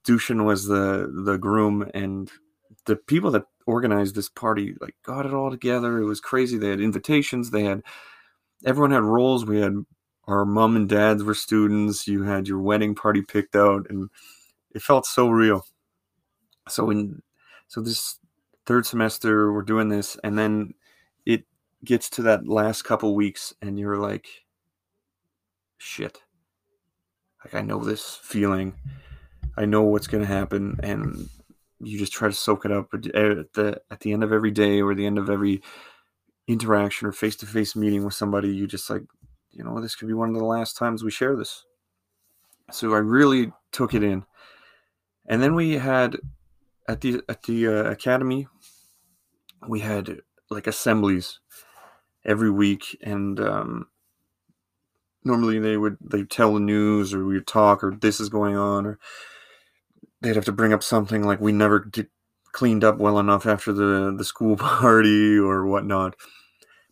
Dushan 0.06 0.44
was 0.44 0.66
the 0.66 1.11
the 1.25 1.37
groom, 1.38 1.88
and 1.94 2.30
the 2.87 2.97
people 2.97 3.30
that 3.32 3.44
organized 3.66 4.14
this 4.14 4.28
party 4.28 4.75
like 4.80 4.97
got 5.04 5.26
it 5.26 5.35
all 5.35 5.50
together. 5.50 5.99
It 5.99 6.04
was 6.04 6.20
crazy. 6.20 6.59
They 6.59 6.70
had 6.70 6.80
invitations. 6.80 7.50
They 7.50 7.64
had 7.64 7.82
everyone 8.64 8.92
had 8.92 9.02
roles. 9.02 9.44
We 9.44 9.61
had 9.61 9.85
our 10.26 10.44
mom 10.44 10.76
and 10.76 10.88
dads 10.88 11.23
were 11.25 11.35
students. 11.35 12.06
You 12.06 12.23
had 12.23 12.49
your 12.49 12.61
wedding 12.61 12.94
party 12.94 13.23
picked 13.23 13.56
out, 13.56 13.87
and 13.90 14.11
it 14.75 14.82
felt 14.82 15.06
so 15.06 15.28
real. 15.28 15.66
So 16.68 16.90
in 16.90 17.23
so 17.68 17.80
this 17.80 18.18
third 18.66 18.87
semester, 18.87 19.52
we're 19.52 19.62
doing 19.62 19.88
this, 19.88 20.16
and 20.23 20.38
then 20.38 20.75
it 21.26 21.44
gets 21.85 22.11
to 22.11 22.23
that 22.23 22.47
last 22.47 22.82
couple 22.82 23.14
weeks, 23.14 23.54
and 23.62 23.78
you're 23.78 23.99
like, 23.99 24.26
shit. 25.78 26.23
Like 27.44 27.54
I 27.54 27.62
know 27.62 27.82
this 27.82 28.18
feeling 28.23 28.75
I 29.57 29.64
know 29.64 29.83
what's 29.83 30.07
going 30.07 30.23
to 30.23 30.33
happen, 30.33 30.78
and 30.83 31.28
you 31.80 31.99
just 31.99 32.12
try 32.12 32.28
to 32.28 32.35
soak 32.35 32.64
it 32.64 32.73
up. 32.73 32.88
At 32.95 33.02
the 33.02 33.80
at 33.90 34.00
the 34.00 34.12
end 34.12 34.25
of 34.25 34.33
every 34.33 34.50
day 34.50 34.80
or 34.80 34.95
the 34.95 35.07
end 35.07 35.19
of 35.19 35.30
every 35.30 35.62
interaction 36.47 37.07
or 37.07 37.12
face 37.12 37.37
to 37.37 37.47
face 37.47 37.76
meeting 37.76 38.04
with 38.04 38.14
somebody, 38.14 38.49
you 38.49 38.66
just 38.66 38.88
like, 38.90 39.02
you 39.50 39.64
know, 39.64 39.80
this 39.80 39.95
could 39.95 40.09
be 40.09 40.14
one 40.14 40.30
of 40.30 40.35
the 40.37 40.45
last 40.45 40.76
times 40.76 41.02
we 41.02 41.11
share 41.11 41.37
this. 41.37 41.64
So 42.71 42.95
I 42.95 42.99
really 42.99 43.52
took 43.73 43.95
it 43.95 44.02
in, 44.02 44.25
and 45.26 45.42
then 45.42 45.54
we 45.54 45.75
had 45.75 46.16
at 46.88 47.00
the 47.00 47.23
at 47.28 47.45
the 47.45 47.66
uh, 47.66 47.90
academy, 47.90 48.49
we 49.69 49.80
had 49.80 50.21
like 50.50 50.66
assemblies 50.66 51.40
every 52.25 52.50
week, 52.50 52.97
and 53.02 53.40
um, 53.40 53.88
normally 55.25 55.59
they 55.59 55.76
would 55.76 55.97
they 56.00 56.25
tell 56.25 56.54
the 56.54 56.61
news 56.61 57.12
or 57.12 57.25
we 57.25 57.35
would 57.35 57.47
talk 57.47 57.85
or 57.85 57.95
this 57.95 58.21
is 58.21 58.28
going 58.28 58.57
on 58.57 58.87
or 58.87 58.99
they'd 60.21 60.37
have 60.37 60.45
to 60.47 60.53
bring 60.53 60.73
up 60.73 60.83
something 60.83 61.23
like 61.23 61.41
we 61.41 61.53
never 61.53 61.91
cleaned 62.53 62.85
up 62.85 62.99
well 62.99 63.19
enough 63.19 63.47
after 63.47 63.73
the 63.73 64.15
the 64.17 64.25
school 64.25 64.57
party 64.59 65.39
or 65.39 65.67
whatnot. 65.67 66.17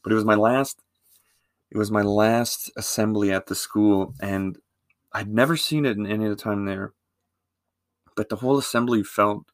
But 0.03 0.13
it 0.13 0.17
was 0.17 0.25
my 0.25 0.35
last. 0.35 0.81
It 1.71 1.77
was 1.77 1.91
my 1.91 2.03
last 2.03 2.71
assembly 2.77 3.31
at 3.31 3.47
the 3.47 3.55
school, 3.55 4.15
and 4.21 4.57
I'd 5.13 5.29
never 5.29 5.57
seen 5.57 5.85
it 5.85 5.99
in 5.99 6.07
any 6.07 6.25
of 6.25 6.31
the 6.31 6.43
time 6.43 6.65
there. 6.65 6.95
But 8.17 8.31
the 8.31 8.37
whole 8.37 8.57
assembly 8.57 9.03
felt 9.03 9.45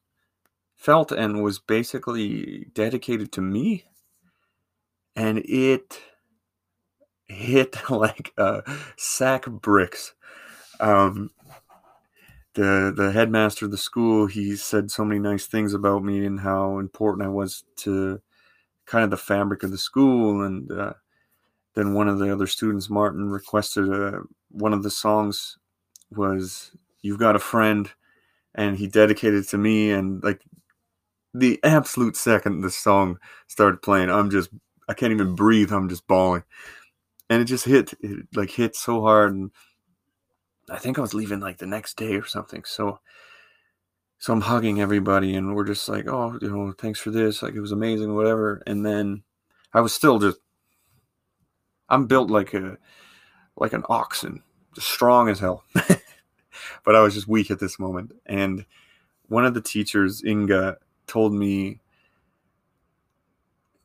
felt 0.75 1.11
and 1.11 1.43
was 1.43 1.59
basically 1.59 2.67
dedicated 2.73 3.31
to 3.33 3.41
me, 3.41 3.85
and 5.15 5.39
it 5.39 5.99
hit 7.27 7.77
like 7.89 8.31
a 8.37 8.63
sack 8.97 9.47
of 9.47 9.61
bricks. 9.61 10.13
Um, 10.79 11.31
the 12.55 12.93
the 12.95 13.11
headmaster 13.11 13.65
of 13.65 13.71
the 13.71 13.77
school 13.77 14.27
he 14.27 14.55
said 14.55 14.89
so 14.89 15.05
many 15.05 15.19
nice 15.19 15.45
things 15.45 15.73
about 15.73 16.03
me 16.03 16.25
and 16.25 16.39
how 16.39 16.79
important 16.79 17.25
I 17.27 17.29
was 17.29 17.63
to 17.77 18.21
kind 18.85 19.03
of 19.03 19.09
the 19.09 19.17
fabric 19.17 19.63
of 19.63 19.71
the 19.71 19.77
school. 19.77 20.43
And 20.43 20.71
uh, 20.71 20.93
then 21.75 21.93
one 21.93 22.07
of 22.07 22.19
the 22.19 22.31
other 22.31 22.47
students 22.47 22.89
Martin 22.89 23.29
requested 23.29 23.91
uh, 23.91 24.19
one 24.51 24.73
of 24.73 24.83
the 24.83 24.91
songs 24.91 25.57
was 26.11 26.71
you've 27.01 27.19
got 27.19 27.35
a 27.35 27.39
friend 27.39 27.91
and 28.55 28.77
he 28.77 28.87
dedicated 28.87 29.45
it 29.45 29.49
to 29.49 29.57
me. 29.57 29.91
And 29.91 30.23
like 30.23 30.41
the 31.33 31.59
absolute 31.63 32.15
second 32.15 32.61
the 32.61 32.71
song 32.71 33.17
started 33.47 33.81
playing 33.81 34.09
I'm 34.09 34.29
just 34.29 34.49
I 34.87 34.93
can't 34.93 35.13
even 35.13 35.35
breathe 35.35 35.73
I'm 35.73 35.89
just 35.89 36.07
bawling. 36.07 36.43
And 37.29 37.41
it 37.41 37.45
just 37.45 37.65
hit 37.65 37.93
it 38.01 38.27
like 38.35 38.51
hit 38.51 38.75
so 38.75 39.01
hard. 39.01 39.33
And 39.33 39.51
I 40.69 40.77
think 40.77 40.97
I 40.97 41.01
was 41.01 41.13
leaving 41.13 41.39
like 41.39 41.57
the 41.57 41.67
next 41.67 41.97
day 41.97 42.15
or 42.15 42.25
something. 42.25 42.63
So 42.65 42.99
so 44.17 44.33
I'm 44.33 44.41
hugging 44.41 44.81
everybody 44.81 45.35
and 45.35 45.55
we're 45.55 45.65
just 45.65 45.87
like, 45.87 46.07
oh, 46.07 46.37
you 46.41 46.49
know, 46.49 46.71
thanks 46.71 46.99
for 46.99 47.11
this. 47.11 47.43
Like 47.43 47.53
it 47.53 47.61
was 47.61 47.71
amazing, 47.71 48.15
whatever. 48.15 48.63
And 48.65 48.85
then 48.85 49.23
I 49.73 49.81
was 49.81 49.93
still 49.93 50.19
just 50.19 50.39
I'm 51.89 52.07
built 52.07 52.31
like 52.31 52.53
a 52.53 52.77
like 53.57 53.73
an 53.73 53.83
oxen, 53.89 54.41
just 54.73 54.87
strong 54.87 55.29
as 55.29 55.39
hell. 55.39 55.63
but 56.83 56.95
I 56.95 57.01
was 57.01 57.13
just 57.13 57.27
weak 57.27 57.51
at 57.51 57.59
this 57.59 57.77
moment. 57.79 58.13
And 58.25 58.65
one 59.27 59.45
of 59.45 59.53
the 59.53 59.61
teachers, 59.61 60.23
Inga, 60.23 60.77
told 61.07 61.33
me 61.33 61.79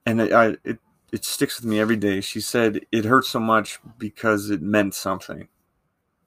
and 0.06 0.22
I 0.22 0.56
it 0.64 0.78
it 1.12 1.24
sticks 1.24 1.60
with 1.60 1.68
me 1.68 1.80
every 1.80 1.96
day. 1.96 2.20
She 2.20 2.40
said 2.40 2.86
it 2.92 3.04
hurt 3.04 3.26
so 3.26 3.40
much 3.40 3.80
because 3.98 4.48
it 4.48 4.62
meant 4.62 4.94
something 4.94 5.48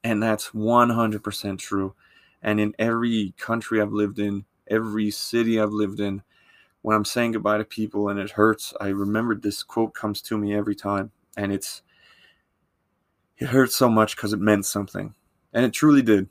and 0.04 0.22
that's 0.22 0.50
100% 0.50 1.58
true. 1.58 1.94
And 2.42 2.60
in 2.60 2.74
every 2.78 3.34
country 3.38 3.82
I've 3.82 3.94
lived 3.94 4.20
in, 4.20 4.46
every 4.68 5.10
city 5.10 5.60
I've 5.60 5.72
lived 5.72 6.00
in, 6.00 6.22
when 6.82 6.96
I'm 6.96 7.06
saying 7.06 7.32
goodbye 7.32 7.58
to 7.58 7.64
people 7.64 8.08
and 8.08 8.20
it 8.20 8.32
hurts, 8.32 8.74
I 8.80 8.88
remember 8.88 9.34
this 9.34 9.62
quote 9.64 9.94
comes 9.94 10.22
to 10.22 10.38
me 10.38 10.54
every 10.54 10.76
time. 10.76 11.12
And 11.36 11.52
it's, 11.52 11.82
it 13.38 13.48
hurts 13.48 13.76
so 13.76 13.88
much 13.88 14.16
because 14.16 14.32
it 14.32 14.40
meant 14.40 14.66
something. 14.66 15.14
And 15.52 15.64
it 15.64 15.72
truly 15.72 16.02
did. 16.02 16.28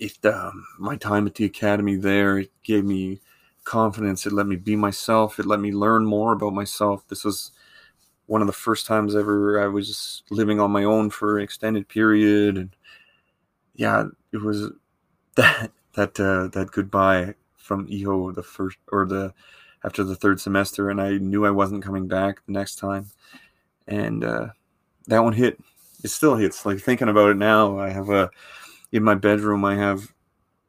It, 0.00 0.24
um, 0.26 0.66
my 0.78 0.96
time 0.96 1.26
at 1.26 1.36
the 1.36 1.44
academy 1.46 1.96
there, 1.96 2.38
it 2.38 2.52
gave 2.64 2.84
me 2.84 3.20
confidence. 3.64 4.26
It 4.26 4.32
let 4.32 4.46
me 4.46 4.56
be 4.56 4.76
myself. 4.76 5.38
It 5.38 5.46
let 5.46 5.60
me 5.60 5.72
learn 5.72 6.06
more 6.06 6.32
about 6.34 6.54
myself. 6.54 7.06
This 7.08 7.24
was 7.24 7.52
one 8.28 8.42
of 8.42 8.46
the 8.46 8.52
first 8.52 8.86
times 8.86 9.16
ever 9.16 9.60
I 9.60 9.66
was 9.66 10.22
living 10.30 10.60
on 10.60 10.70
my 10.70 10.84
own 10.84 11.08
for 11.10 11.38
an 11.38 11.44
extended 11.44 11.88
period, 11.88 12.58
and 12.58 12.76
yeah, 13.74 14.04
it 14.32 14.42
was 14.42 14.70
that 15.36 15.72
that 15.94 16.20
uh, 16.20 16.48
that 16.48 16.70
goodbye 16.70 17.34
from 17.56 17.88
Iho 17.90 18.32
the 18.32 18.42
first 18.42 18.78
or 18.92 19.06
the 19.06 19.34
after 19.84 20.04
the 20.04 20.14
third 20.14 20.40
semester, 20.40 20.90
and 20.90 21.00
I 21.00 21.16
knew 21.18 21.46
I 21.46 21.50
wasn't 21.50 21.82
coming 21.82 22.06
back 22.06 22.44
the 22.46 22.52
next 22.52 22.76
time, 22.76 23.06
and 23.86 24.22
uh, 24.22 24.48
that 25.06 25.24
one 25.24 25.32
hit. 25.32 25.58
It 26.04 26.10
still 26.10 26.36
hits. 26.36 26.64
Like 26.64 26.78
thinking 26.78 27.08
about 27.08 27.30
it 27.30 27.36
now, 27.36 27.78
I 27.78 27.88
have 27.88 28.10
a 28.10 28.30
in 28.92 29.02
my 29.02 29.14
bedroom. 29.14 29.64
I 29.64 29.76
have 29.76 30.12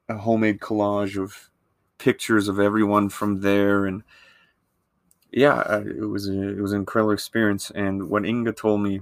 a 0.07 0.17
homemade 0.17 0.59
collage 0.59 1.21
of 1.21 1.49
pictures 1.97 2.47
of 2.47 2.59
everyone 2.59 3.09
from 3.09 3.41
there 3.41 3.85
and 3.85 4.01
yeah, 5.31 5.79
it 5.79 6.07
was 6.07 6.27
a, 6.27 6.49
it 6.49 6.61
was 6.61 6.71
an 6.71 6.79
incredible 6.79 7.11
experience. 7.11 7.71
And 7.71 8.09
what 8.09 8.25
Inga 8.25 8.53
told 8.53 8.81
me 8.81 9.01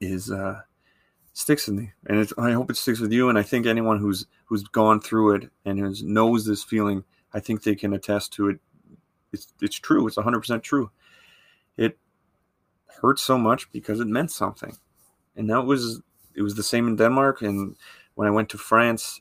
is 0.00 0.30
uh, 0.30 0.62
sticks 1.32 1.68
with 1.68 1.76
me, 1.76 1.92
and 2.06 2.30
I 2.38 2.52
hope 2.52 2.70
it 2.70 2.76
sticks 2.76 3.00
with 3.00 3.12
you. 3.12 3.28
And 3.28 3.38
I 3.38 3.42
think 3.42 3.66
anyone 3.66 3.98
who's 3.98 4.26
who's 4.46 4.64
gone 4.64 5.00
through 5.00 5.36
it 5.36 5.50
and 5.64 5.78
who's 5.78 6.02
knows 6.02 6.46
this 6.46 6.64
feeling, 6.64 7.04
I 7.32 7.40
think 7.40 7.62
they 7.62 7.74
can 7.74 7.92
attest 7.92 8.32
to 8.34 8.48
it. 8.48 8.58
It's 9.32 9.52
it's 9.60 9.76
true. 9.76 10.06
It's 10.06 10.16
100 10.16 10.40
percent 10.40 10.62
true. 10.62 10.90
It 11.76 11.96
hurt 13.00 13.18
so 13.18 13.38
much 13.38 13.70
because 13.72 14.00
it 14.00 14.08
meant 14.08 14.32
something, 14.32 14.76
and 15.36 15.48
that 15.50 15.62
was 15.64 16.02
it 16.34 16.42
was 16.42 16.56
the 16.56 16.62
same 16.64 16.88
in 16.88 16.96
Denmark. 16.96 17.42
And 17.42 17.76
when 18.16 18.26
I 18.26 18.32
went 18.32 18.48
to 18.48 18.58
France, 18.58 19.20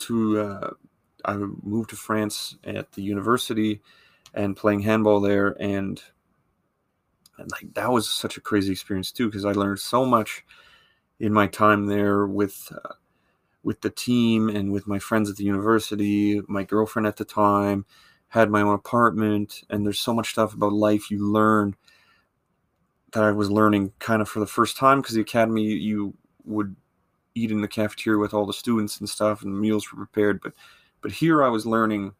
to 0.00 0.40
uh, 0.40 0.70
I 1.24 1.34
moved 1.34 1.90
to 1.90 1.96
France 1.96 2.56
at 2.62 2.92
the 2.92 3.02
university 3.02 3.80
and 4.34 4.56
playing 4.56 4.80
handball 4.80 5.20
there 5.20 5.56
and, 5.60 6.02
and 7.38 7.50
like 7.50 7.72
that 7.74 7.90
was 7.90 8.08
such 8.08 8.36
a 8.36 8.40
crazy 8.40 8.72
experience 8.72 9.10
too 9.12 9.26
because 9.26 9.44
I 9.44 9.52
learned 9.52 9.80
so 9.80 10.04
much 10.04 10.44
in 11.18 11.32
my 11.32 11.46
time 11.46 11.86
there 11.86 12.26
with 12.26 12.72
uh, 12.72 12.94
with 13.62 13.82
the 13.82 13.90
team 13.90 14.48
and 14.48 14.72
with 14.72 14.86
my 14.86 14.98
friends 14.98 15.28
at 15.28 15.36
the 15.36 15.44
university, 15.44 16.40
my 16.48 16.64
girlfriend 16.64 17.06
at 17.06 17.16
the 17.16 17.24
time, 17.24 17.84
had 18.28 18.50
my 18.50 18.62
own 18.62 18.74
apartment, 18.74 19.62
and 19.68 19.84
there's 19.84 20.00
so 20.00 20.14
much 20.14 20.30
stuff 20.30 20.54
about 20.54 20.72
life 20.72 21.10
you 21.10 21.18
learn 21.18 21.74
that 23.12 23.24
I 23.24 23.32
was 23.32 23.50
learning 23.50 23.92
kind 23.98 24.22
of 24.22 24.28
for 24.28 24.40
the 24.40 24.46
first 24.46 24.76
time 24.76 25.00
because 25.00 25.14
the 25.14 25.20
academy 25.20 25.64
you 25.64 26.14
would 26.44 26.76
eat 27.34 27.50
in 27.50 27.60
the 27.60 27.68
cafeteria 27.68 28.18
with 28.18 28.32
all 28.32 28.46
the 28.46 28.52
students 28.52 28.98
and 28.98 29.08
stuff, 29.08 29.42
and 29.42 29.54
the 29.54 29.60
meals 29.60 29.92
were 29.92 30.04
prepared. 30.04 30.40
But 30.40 30.54
but 31.02 31.12
here 31.12 31.42
I 31.42 31.48
was 31.48 31.66
learning 31.66 32.12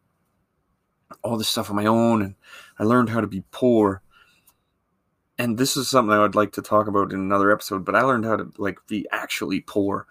all 1.23 1.37
this 1.37 1.49
stuff 1.49 1.71
on 1.71 1.77
my 1.77 1.87
own 1.87 2.23
and 2.23 2.35
I 2.79 2.85
learned 2.85 3.11
how 3.11 3.21
to 3.21 3.27
be 3.27 3.45
poor. 3.51 4.03
And 5.39 5.57
this 5.59 5.77
is 5.77 5.89
something 5.89 6.13
I 6.13 6.21
would 6.21 6.35
like 6.35 6.53
to 6.53 6.63
talk 6.63 6.87
about 6.87 7.13
in 7.13 7.21
another 7.21 7.51
episode, 7.51 7.85
but 7.85 7.95
I 7.95 8.03
learned 8.03 8.27
how 8.27 8.37
to 8.37 8.53
like 8.59 8.79
be 8.87 9.07
actually 9.11 9.61
poor. 9.61 10.07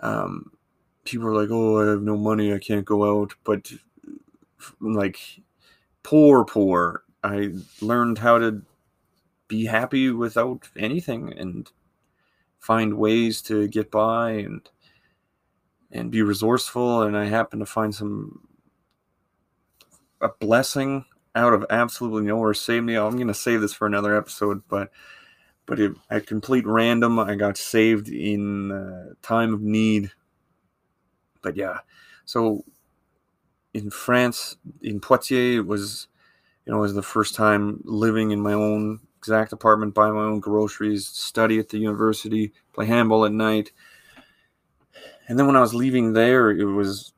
Um, 0.00 0.52
people 1.04 1.26
are 1.26 1.34
like, 1.34 1.50
"Oh, 1.50 1.80
I 1.80 1.90
have 1.90 2.02
no 2.02 2.16
money, 2.16 2.52
I 2.52 2.58
can't 2.58 2.86
go 2.86 3.20
out," 3.22 3.34
but 3.44 3.70
like 4.80 5.18
poor 6.02 6.44
poor, 6.44 7.04
I 7.22 7.54
learned 7.80 8.18
how 8.18 8.38
to 8.38 8.62
be 9.48 9.66
happy 9.66 10.10
without 10.10 10.68
anything 10.76 11.32
and 11.36 11.70
find 12.58 12.94
ways 12.94 13.42
to 13.42 13.68
get 13.68 13.90
by 13.90 14.30
and 14.32 14.68
and 15.90 16.10
be 16.10 16.22
resourceful 16.22 17.02
and 17.02 17.16
I 17.16 17.24
happen 17.26 17.58
to 17.58 17.66
find 17.66 17.94
some 17.94 18.46
a 20.20 20.28
blessing 20.28 21.04
out 21.34 21.52
of 21.52 21.64
absolutely 21.70 22.24
nowhere 22.24 22.54
saved 22.54 22.84
me. 22.84 22.96
I'm 22.96 23.16
going 23.16 23.28
to 23.28 23.34
save 23.34 23.60
this 23.60 23.72
for 23.72 23.86
another 23.86 24.16
episode, 24.16 24.62
but 24.68 24.90
but 25.66 25.78
it, 25.78 25.92
at 26.10 26.26
complete 26.26 26.66
random, 26.66 27.18
I 27.18 27.36
got 27.36 27.56
saved 27.56 28.08
in 28.08 28.72
uh, 28.72 29.14
time 29.22 29.54
of 29.54 29.60
need. 29.62 30.10
But 31.42 31.56
yeah, 31.56 31.78
so 32.24 32.64
in 33.72 33.90
France, 33.90 34.56
in 34.82 35.00
Poitiers, 35.00 35.58
it 35.58 35.66
was 35.66 36.08
you 36.66 36.72
know 36.72 36.78
it 36.78 36.82
was 36.82 36.94
the 36.94 37.02
first 37.02 37.34
time 37.34 37.80
living 37.84 38.32
in 38.32 38.40
my 38.40 38.52
own 38.52 39.00
exact 39.18 39.52
apartment, 39.52 39.94
buy 39.94 40.10
my 40.10 40.22
own 40.22 40.40
groceries, 40.40 41.06
study 41.06 41.58
at 41.58 41.68
the 41.68 41.78
university, 41.78 42.52
play 42.72 42.86
handball 42.86 43.24
at 43.24 43.32
night. 43.32 43.70
And 45.28 45.38
then 45.38 45.46
when 45.46 45.56
I 45.56 45.60
was 45.60 45.74
leaving 45.74 46.14
there, 46.14 46.50
it 46.50 46.64
was 46.64 47.12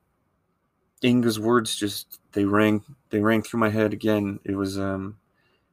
Inga's 1.00 1.40
words 1.40 1.75
just 1.75 2.21
they 2.33 2.45
rang 2.45 2.83
they 3.11 3.21
rang 3.21 3.43
through 3.43 3.61
my 3.61 3.71
head 3.71 3.93
again. 3.93 4.41
It 4.45 4.57
was 4.57 4.79
um 4.79 5.19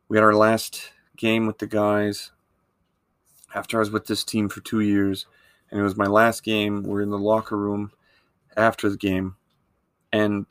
we 0.08 0.18
had 0.18 0.24
our 0.24 0.36
last 0.36 0.92
game 1.18 1.48
with 1.48 1.60
the 1.60 1.68
guys 1.68 2.32
after 3.54 3.78
I 3.78 3.80
was 3.80 3.92
with 3.92 4.08
this 4.08 4.24
team 4.24 4.50
for 4.50 4.62
two 4.62 4.80
years, 4.80 5.25
and 5.72 5.80
it 5.80 5.84
was 5.84 5.98
my 5.98 6.06
last 6.06 6.44
game. 6.44 6.84
We're 6.84 7.01
in 7.01 7.10
the 7.10 7.18
locker 7.18 7.58
room 7.58 7.92
after 8.56 8.89
the 8.89 8.98
game, 8.98 9.36
and 10.12 10.46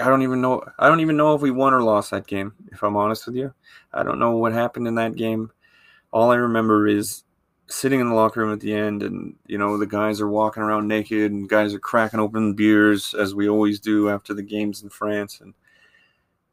I 0.00 0.08
don't 0.08 0.22
even 0.22 0.40
know. 0.40 0.64
I 0.78 0.88
don't 0.88 1.00
even 1.00 1.16
know 1.16 1.34
if 1.34 1.42
we 1.42 1.50
won 1.50 1.74
or 1.74 1.82
lost 1.82 2.10
that 2.10 2.26
game. 2.26 2.54
If 2.72 2.82
I'm 2.82 2.96
honest 2.96 3.26
with 3.26 3.36
you, 3.36 3.52
I 3.92 4.02
don't 4.02 4.18
know 4.18 4.36
what 4.36 4.52
happened 4.52 4.88
in 4.88 4.94
that 4.96 5.16
game. 5.16 5.50
All 6.12 6.30
I 6.30 6.36
remember 6.36 6.88
is 6.88 7.24
sitting 7.70 8.00
in 8.00 8.08
the 8.08 8.14
locker 8.14 8.40
room 8.40 8.52
at 8.52 8.60
the 8.60 8.74
end, 8.74 9.02
and 9.02 9.36
you 9.46 9.56
know 9.56 9.78
the 9.78 9.86
guys 9.86 10.20
are 10.20 10.28
walking 10.28 10.62
around 10.62 10.88
naked, 10.88 11.32
and 11.32 11.48
guys 11.48 11.72
are 11.72 11.78
cracking 11.78 12.20
open 12.20 12.54
beers 12.54 13.14
as 13.14 13.34
we 13.34 13.48
always 13.48 13.80
do 13.80 14.10
after 14.10 14.34
the 14.34 14.42
games 14.42 14.82
in 14.82 14.90
France, 14.90 15.40
and 15.40 15.54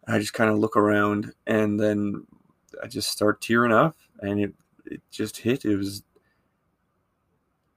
I 0.08 0.20
just 0.20 0.34
kind 0.34 0.50
of 0.50 0.60
look 0.60 0.78
around, 0.78 1.34
and 1.48 1.80
then 1.80 2.26
I 2.84 2.88
just 2.88 3.10
start 3.10 3.42
tearing 3.42 3.74
up, 3.74 3.98
and 4.22 4.40
it 4.40 4.54
it 4.86 5.02
just 5.12 5.38
hit. 5.38 5.66
It 5.66 5.76
was 5.76 6.04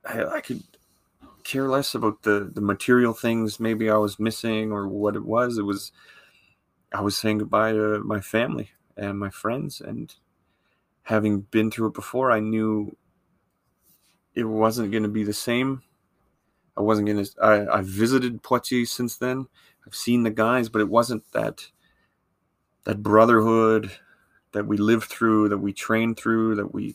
I, 0.05 0.25
I 0.25 0.41
could 0.41 0.63
care 1.45 1.69
less 1.69 1.95
about 1.95 2.23
the 2.23 2.51
the 2.55 2.61
material 2.61 3.15
things 3.15 3.59
maybe 3.59 3.91
I 3.91 3.97
was 3.97 4.21
missing 4.21 4.73
or 4.73 4.87
what 4.87 5.17
it 5.17 5.25
was. 5.25 5.59
It 5.59 5.63
was 5.63 5.93
I 6.93 7.01
was 7.01 7.17
saying 7.17 7.39
goodbye 7.39 7.73
to 7.73 8.01
my 8.05 8.21
family 8.21 8.71
and 8.97 9.19
my 9.19 9.31
friends 9.31 9.81
and 9.81 10.15
having 11.03 11.41
been 11.41 11.71
through 11.71 11.89
it 11.89 11.95
before, 11.95 12.31
I 12.31 12.41
knew 12.41 12.97
it 14.41 14.45
wasn't 14.45 14.91
going 14.91 15.03
to 15.03 15.09
be 15.09 15.23
the 15.23 15.35
same. 15.35 15.83
I 16.77 16.81
wasn't 16.81 17.09
going 17.09 17.25
to. 17.25 17.31
I 17.43 17.79
I 17.79 17.83
visited 17.83 18.43
Poitiers 18.43 18.91
since 18.91 19.17
then. 19.17 19.47
I've 19.87 19.95
seen 19.95 20.23
the 20.23 20.31
guys, 20.31 20.69
but 20.69 20.81
it 20.81 20.89
wasn't 20.89 21.31
that 21.33 21.67
that 22.85 23.03
brotherhood, 23.03 23.93
that 24.53 24.67
we 24.67 24.79
lived 24.79 25.05
through, 25.05 25.51
that 25.51 25.59
we 25.59 25.73
trained 25.73 26.17
through, 26.17 26.55
that 26.55 26.73
we 26.73 26.95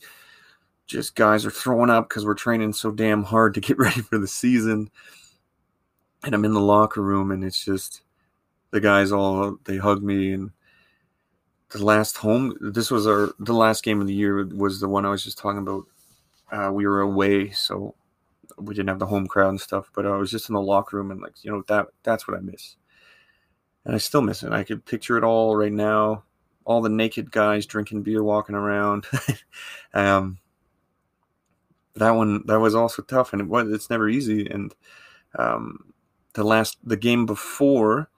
just 0.87 1.15
guys 1.15 1.45
are 1.45 1.51
throwing 1.51 1.89
up 1.89 2.09
because 2.09 2.25
we're 2.25 2.33
training 2.33 2.73
so 2.73 2.91
damn 2.91 3.23
hard 3.23 3.53
to 3.53 3.61
get 3.61 3.77
ready 3.79 4.01
for 4.01 4.17
the 4.17 4.27
season. 4.27 4.89
And 6.23 6.33
I'm 6.33 6.45
in 6.45 6.53
the 6.53 6.59
locker 6.59 7.01
room, 7.01 7.29
and 7.29 7.43
it's 7.43 7.63
just 7.63 8.01
the 8.71 8.81
guys 8.81 9.11
all 9.11 9.57
they 9.65 9.77
hug 9.77 10.01
me 10.01 10.33
and 10.33 10.51
the 11.69 11.83
last 11.83 12.17
home 12.17 12.55
this 12.59 12.91
was 12.91 13.07
our 13.07 13.33
the 13.39 13.53
last 13.53 13.83
game 13.83 14.01
of 14.01 14.07
the 14.07 14.13
year 14.13 14.45
was 14.45 14.79
the 14.79 14.87
one 14.87 15.05
i 15.05 15.09
was 15.09 15.23
just 15.23 15.37
talking 15.37 15.59
about 15.59 15.85
uh, 16.51 16.71
we 16.71 16.85
were 16.85 17.01
away 17.01 17.49
so 17.49 17.95
we 18.57 18.73
didn't 18.73 18.89
have 18.89 18.99
the 18.99 19.05
home 19.05 19.27
crowd 19.27 19.49
and 19.49 19.61
stuff 19.61 19.89
but 19.93 20.05
i 20.05 20.15
was 20.15 20.31
just 20.31 20.49
in 20.49 20.53
the 20.55 20.61
locker 20.61 20.97
room 20.97 21.11
and 21.11 21.21
like 21.21 21.43
you 21.43 21.51
know 21.51 21.63
that 21.67 21.87
that's 22.03 22.27
what 22.27 22.37
i 22.37 22.41
miss. 22.41 22.75
And 23.85 23.93
i 23.93 23.97
still 23.99 24.21
miss 24.21 24.43
it. 24.43 24.51
I 24.51 24.63
could 24.63 24.85
picture 24.85 25.17
it 25.17 25.23
all 25.23 25.55
right 25.55 25.71
now. 25.71 26.23
All 26.65 26.81
the 26.81 26.89
naked 26.89 27.31
guys 27.31 27.67
drinking 27.67 28.01
beer 28.03 28.23
walking 28.23 28.55
around. 28.55 29.05
Um 29.93 30.39
that 31.95 32.11
one 32.11 32.45
that 32.47 32.59
was 32.59 32.75
also 32.75 33.01
tough 33.01 33.31
and 33.31 33.41
it 33.41 33.47
was 33.47 33.71
it's 33.71 33.89
never 33.89 34.09
easy. 34.09 34.47
And 34.47 34.73
um 35.37 35.93
the 36.33 36.43
last 36.43 36.77
the 36.83 36.97
game 36.97 37.25
before 37.25 38.09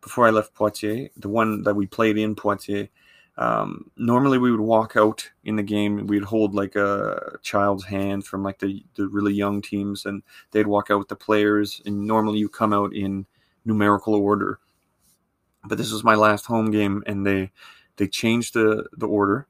before 0.00 0.26
I 0.26 0.30
left 0.30 0.54
Poitiers, 0.54 1.10
the 1.16 1.28
one 1.28 1.62
that 1.62 1.74
we 1.74 1.86
played 1.86 2.18
in 2.18 2.34
Poitiers, 2.34 2.88
um, 3.36 3.90
normally 3.96 4.38
we 4.38 4.50
would 4.50 4.60
walk 4.60 4.96
out 4.96 5.28
in 5.44 5.56
the 5.56 5.62
game. 5.62 6.06
We'd 6.06 6.22
hold 6.24 6.54
like 6.54 6.76
a 6.76 7.38
child's 7.42 7.84
hand 7.84 8.24
from 8.24 8.42
like 8.42 8.60
the, 8.60 8.84
the 8.94 9.08
really 9.08 9.34
young 9.34 9.60
teams, 9.60 10.06
and 10.06 10.22
they'd 10.52 10.66
walk 10.66 10.90
out 10.90 10.98
with 10.98 11.08
the 11.08 11.16
players. 11.16 11.82
And 11.84 12.06
normally 12.06 12.38
you 12.38 12.48
come 12.48 12.72
out 12.72 12.94
in 12.94 13.26
numerical 13.64 14.14
order. 14.14 14.60
But 15.64 15.78
this 15.78 15.92
was 15.92 16.04
my 16.04 16.14
last 16.14 16.46
home 16.46 16.70
game, 16.70 17.02
and 17.06 17.26
they 17.26 17.50
they 17.96 18.06
changed 18.06 18.54
the 18.54 18.86
the 18.96 19.08
order. 19.08 19.46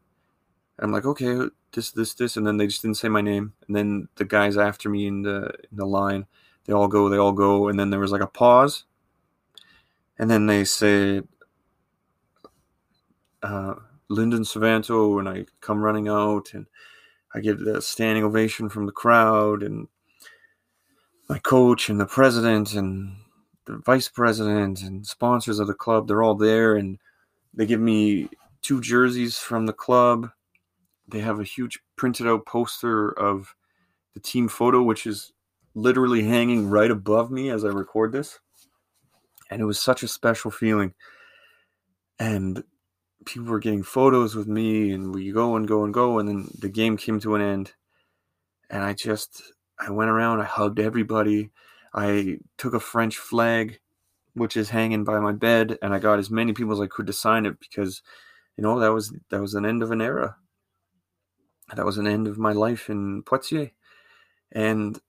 I'm 0.79 0.93
like, 0.93 1.05
okay, 1.05 1.49
this 1.73 1.91
this 1.91 2.15
this, 2.15 2.37
and 2.37 2.47
then 2.47 2.57
they 2.57 2.67
just 2.67 2.83
didn't 2.83 2.97
say 2.97 3.09
my 3.09 3.21
name. 3.21 3.53
And 3.67 3.77
then 3.77 4.09
the 4.17 4.25
guys 4.25 4.57
after 4.57 4.89
me 4.89 5.07
in 5.07 5.23
the 5.23 5.53
in 5.71 5.77
the 5.77 5.87
line, 5.87 6.27
they 6.65 6.73
all 6.73 6.89
go, 6.89 7.09
they 7.11 7.19
all 7.19 7.33
go, 7.33 7.69
and 7.69 7.79
then 7.79 7.91
there 7.91 8.01
was 8.01 8.13
like 8.13 8.23
a 8.23 8.27
pause 8.27 8.85
and 10.19 10.31
then 10.31 10.47
they 10.47 10.65
say 10.65 11.23
uh, 13.45 13.75
Lyndon 14.09 14.43
Suvanto, 14.43 15.19
and 15.19 15.29
I 15.29 15.47
come 15.61 15.81
running 15.81 16.09
out, 16.09 16.55
and 16.55 16.67
I 17.35 17.41
get 17.41 17.61
a 17.61 17.81
standing 17.81 18.25
ovation 18.25 18.69
from 18.69 18.87
the 18.87 18.93
crowd, 18.93 19.63
and 19.63 19.89
my 21.29 21.39
coach, 21.39 21.89
and 21.89 22.01
the 22.01 22.07
president, 22.07 22.75
and 22.75 23.17
the 23.67 23.79
vice 23.79 24.09
president, 24.09 24.83
and 24.83 25.07
sponsors 25.07 25.59
of 25.59 25.67
the 25.67 25.75
club. 25.75 26.09
They're 26.09 26.23
all 26.23 26.35
there, 26.35 26.77
and 26.77 26.99
they 27.53 27.67
give 27.67 27.81
me 27.81 28.29
two 28.63 28.81
jerseys 28.81 29.39
from 29.39 29.67
the 29.67 29.73
club. 29.73 30.31
They 31.09 31.21
have 31.21 31.39
a 31.39 31.45
huge 31.45 31.81
printed 31.97 32.27
out 32.27 32.47
poster 32.47 33.11
of 33.19 33.55
the 34.15 34.21
team 34.21 34.49
photo, 34.49 34.83
which 34.83 35.07
is 35.07 35.33
literally 35.75 36.25
hanging 36.25 36.69
right 36.69 36.91
above 36.91 37.31
me 37.31 37.51
as 37.51 37.65
I 37.65 37.69
record 37.69 38.13
this 38.13 38.39
and 39.51 39.61
it 39.61 39.65
was 39.65 39.81
such 39.81 40.03
a 40.03 40.09
special 40.09 40.51
feeling. 40.51 40.95
And 42.19 42.63
people 43.25 43.47
were 43.47 43.59
getting 43.59 43.83
photos 43.83 44.35
with 44.35 44.47
me, 44.47 44.93
and 44.93 45.15
we 45.15 45.33
go 45.33 45.57
and 45.57 45.67
go 45.67 45.85
and 45.85 45.93
go, 45.95 46.19
and 46.19 46.29
then 46.29 46.49
the 46.59 46.69
game 46.69 46.97
came 46.97 47.21
to 47.21 47.35
an 47.35 47.43
end, 47.43 47.73
and 48.71 48.83
I 48.83 48.93
just 48.93 49.43
I 49.79 49.91
went 49.91 50.11
around, 50.11 50.41
I 50.41 50.45
hugged 50.45 50.79
everybody, 50.79 51.51
I 51.95 52.39
took 52.59 52.75
a 52.75 52.81
French 52.81 53.17
flag, 53.19 53.81
which 54.35 54.57
is 54.57 54.71
hanging 54.71 55.05
by 55.05 55.19
my 55.21 55.33
bed, 55.33 55.79
and 55.83 55.95
I 55.95 55.99
got 55.99 56.19
as 56.19 56.31
many 56.31 56.53
people 56.53 56.73
as 56.73 56.81
I 56.81 56.87
could 56.87 57.07
to 57.07 57.13
sign 57.13 57.47
it 57.47 57.59
because, 57.61 58.03
you 58.57 58.63
know, 58.63 58.79
that 58.81 58.93
was 58.93 59.15
that 59.31 59.41
was 59.41 59.55
an 59.55 59.65
end 59.67 59.83
of 59.83 59.91
an 59.91 60.01
era. 60.01 60.37
That 61.75 61.87
was 61.87 61.99
an 61.99 62.07
end 62.07 62.27
of 62.27 62.39
my 62.39 62.53
life 62.53 62.91
in 62.91 63.23
Poitiers, 63.23 63.71
and 64.53 65.01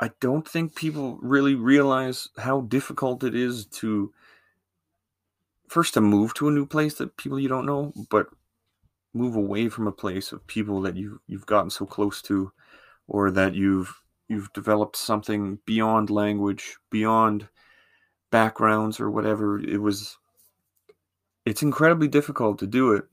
I 0.00 0.10
don't 0.20 0.46
think 0.46 0.74
people 0.74 1.18
really 1.22 1.54
realize 1.54 2.28
how 2.36 2.62
difficult 2.62 3.24
it 3.24 3.34
is 3.34 3.66
to 3.66 4.12
first 5.74 5.94
to 5.94 6.00
move 6.00 6.32
to 6.34 6.46
a 6.46 6.52
new 6.52 6.64
place 6.64 6.94
that 6.94 7.16
people 7.16 7.40
you 7.40 7.48
don't 7.48 7.66
know, 7.66 7.92
but 8.08 8.28
move 9.12 9.34
away 9.34 9.68
from 9.68 9.88
a 9.88 9.98
place 10.04 10.30
of 10.30 10.46
people 10.46 10.80
that 10.80 10.96
you 10.96 11.20
you've 11.26 11.46
gotten 11.46 11.68
so 11.68 11.84
close 11.84 12.22
to 12.22 12.52
or 13.08 13.28
that 13.32 13.56
you've 13.56 14.00
you've 14.28 14.52
developed 14.52 14.94
something 14.94 15.58
beyond 15.66 16.10
language, 16.10 16.76
beyond 16.92 17.48
backgrounds 18.30 19.00
or 19.00 19.10
whatever. 19.10 19.58
It 19.58 19.82
was 19.82 20.16
it's 21.44 21.62
incredibly 21.62 22.06
difficult 22.06 22.60
to 22.60 22.68
do 22.68 22.92
it. 22.92 23.06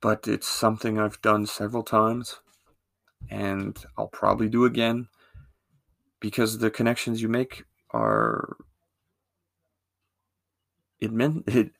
But 0.00 0.26
it's 0.26 0.48
something 0.48 0.98
I've 0.98 1.20
done 1.20 1.44
several 1.44 1.82
times 1.82 2.40
and 3.28 3.76
I'll 3.98 4.08
probably 4.22 4.48
do 4.48 4.64
again 4.64 5.08
because 6.18 6.56
the 6.56 6.70
connections 6.70 7.20
you 7.20 7.28
make 7.28 7.64
are 7.90 8.56
it 11.00 11.12
meant 11.12 11.44
it 11.46 11.72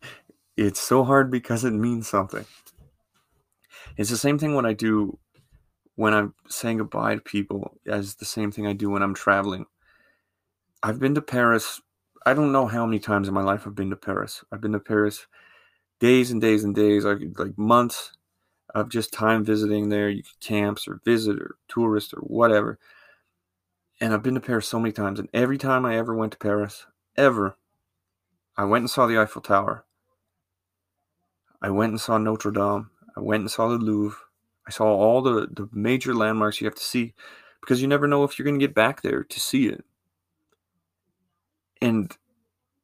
it's 0.57 0.81
so 0.81 1.05
hard 1.05 1.31
because 1.31 1.65
it 1.65 1.73
means 1.73 2.09
something. 2.09 2.45
It's 3.97 4.11
the 4.11 4.17
same 4.17 4.39
thing 4.39 4.55
when 4.55 4.67
I 4.67 4.73
do 4.73 5.19
when 5.95 6.15
I'm 6.15 6.35
saying 6.49 6.79
goodbye 6.79 7.17
to 7.17 7.21
people 7.21 7.79
as 7.87 8.17
the 8.17 8.25
same 8.25 8.53
thing 8.53 8.67
I 8.67 8.73
do 8.73 8.91
when 8.91 9.03
I'm 9.03 9.15
traveling. 9.15 9.67
I've 10.83 11.01
been 11.01 11.15
to 11.17 11.23
Paris. 11.23 11.81
I 12.25 12.35
don't 12.35 12.53
know 12.53 12.67
how 12.67 12.87
many 12.87 13.01
times 13.01 13.27
in 13.27 13.35
my 13.35 13.43
life 13.43 13.67
I've 13.67 13.75
been 13.75 13.91
to 13.91 13.97
Paris. 13.97 14.45
I've 14.53 14.61
been 14.61 14.73
to 14.73 14.81
Paris 14.81 15.27
days 16.01 16.31
and 16.31 16.41
days 16.41 16.65
and 16.65 16.75
days, 16.75 17.05
like 17.05 17.19
like 17.37 17.59
months 17.59 18.13
of 18.75 18.91
just 18.91 19.13
time 19.13 19.45
visiting 19.45 19.89
there. 19.89 20.09
You 20.09 20.23
could 20.23 20.41
camps 20.41 20.87
or 20.87 21.01
visit 21.05 21.41
or 21.41 21.57
tourist 21.69 22.15
or 22.15 22.21
whatever. 22.21 22.79
And 24.01 24.15
I've 24.15 24.23
been 24.23 24.35
to 24.35 24.41
Paris 24.41 24.69
so 24.69 24.79
many 24.79 24.93
times, 24.93 25.19
and 25.19 25.29
every 25.35 25.59
time 25.59 25.85
I 25.85 25.97
ever 25.97 26.15
went 26.15 26.33
to 26.33 26.39
Paris, 26.39 26.87
ever, 27.17 27.57
I 28.59 28.65
went 28.65 28.83
and 28.83 28.91
saw 28.91 29.07
the 29.07 29.19
Eiffel 29.19 29.41
Tower. 29.41 29.85
I 31.63 31.71
went 31.71 31.93
and 31.93 32.01
saw 32.01 32.19
Notre 32.19 32.51
Dame. 32.51 32.91
I 33.17 33.21
went 33.21 33.43
and 33.43 33.51
saw 33.51 33.69
the 33.69 33.79
Louvre. 33.79 34.19
I 34.67 34.71
saw 34.71 34.85
all 34.85 35.23
the, 35.23 35.49
the 35.51 35.69
major 35.73 36.13
landmarks 36.15 36.61
you 36.61 36.67
have 36.67 36.75
to 36.75 36.83
see 36.83 37.15
because 37.61 37.81
you 37.81 37.89
never 37.89 38.09
know 38.09 38.25
if 38.25 38.39
you're 38.39 38.45
going 38.45 38.59
to 38.59 38.67
get 38.67 38.75
back 38.75 39.01
there 39.01 39.25
to 39.25 39.41
see 39.41 39.69
it. 39.69 39.85
And 41.81 42.15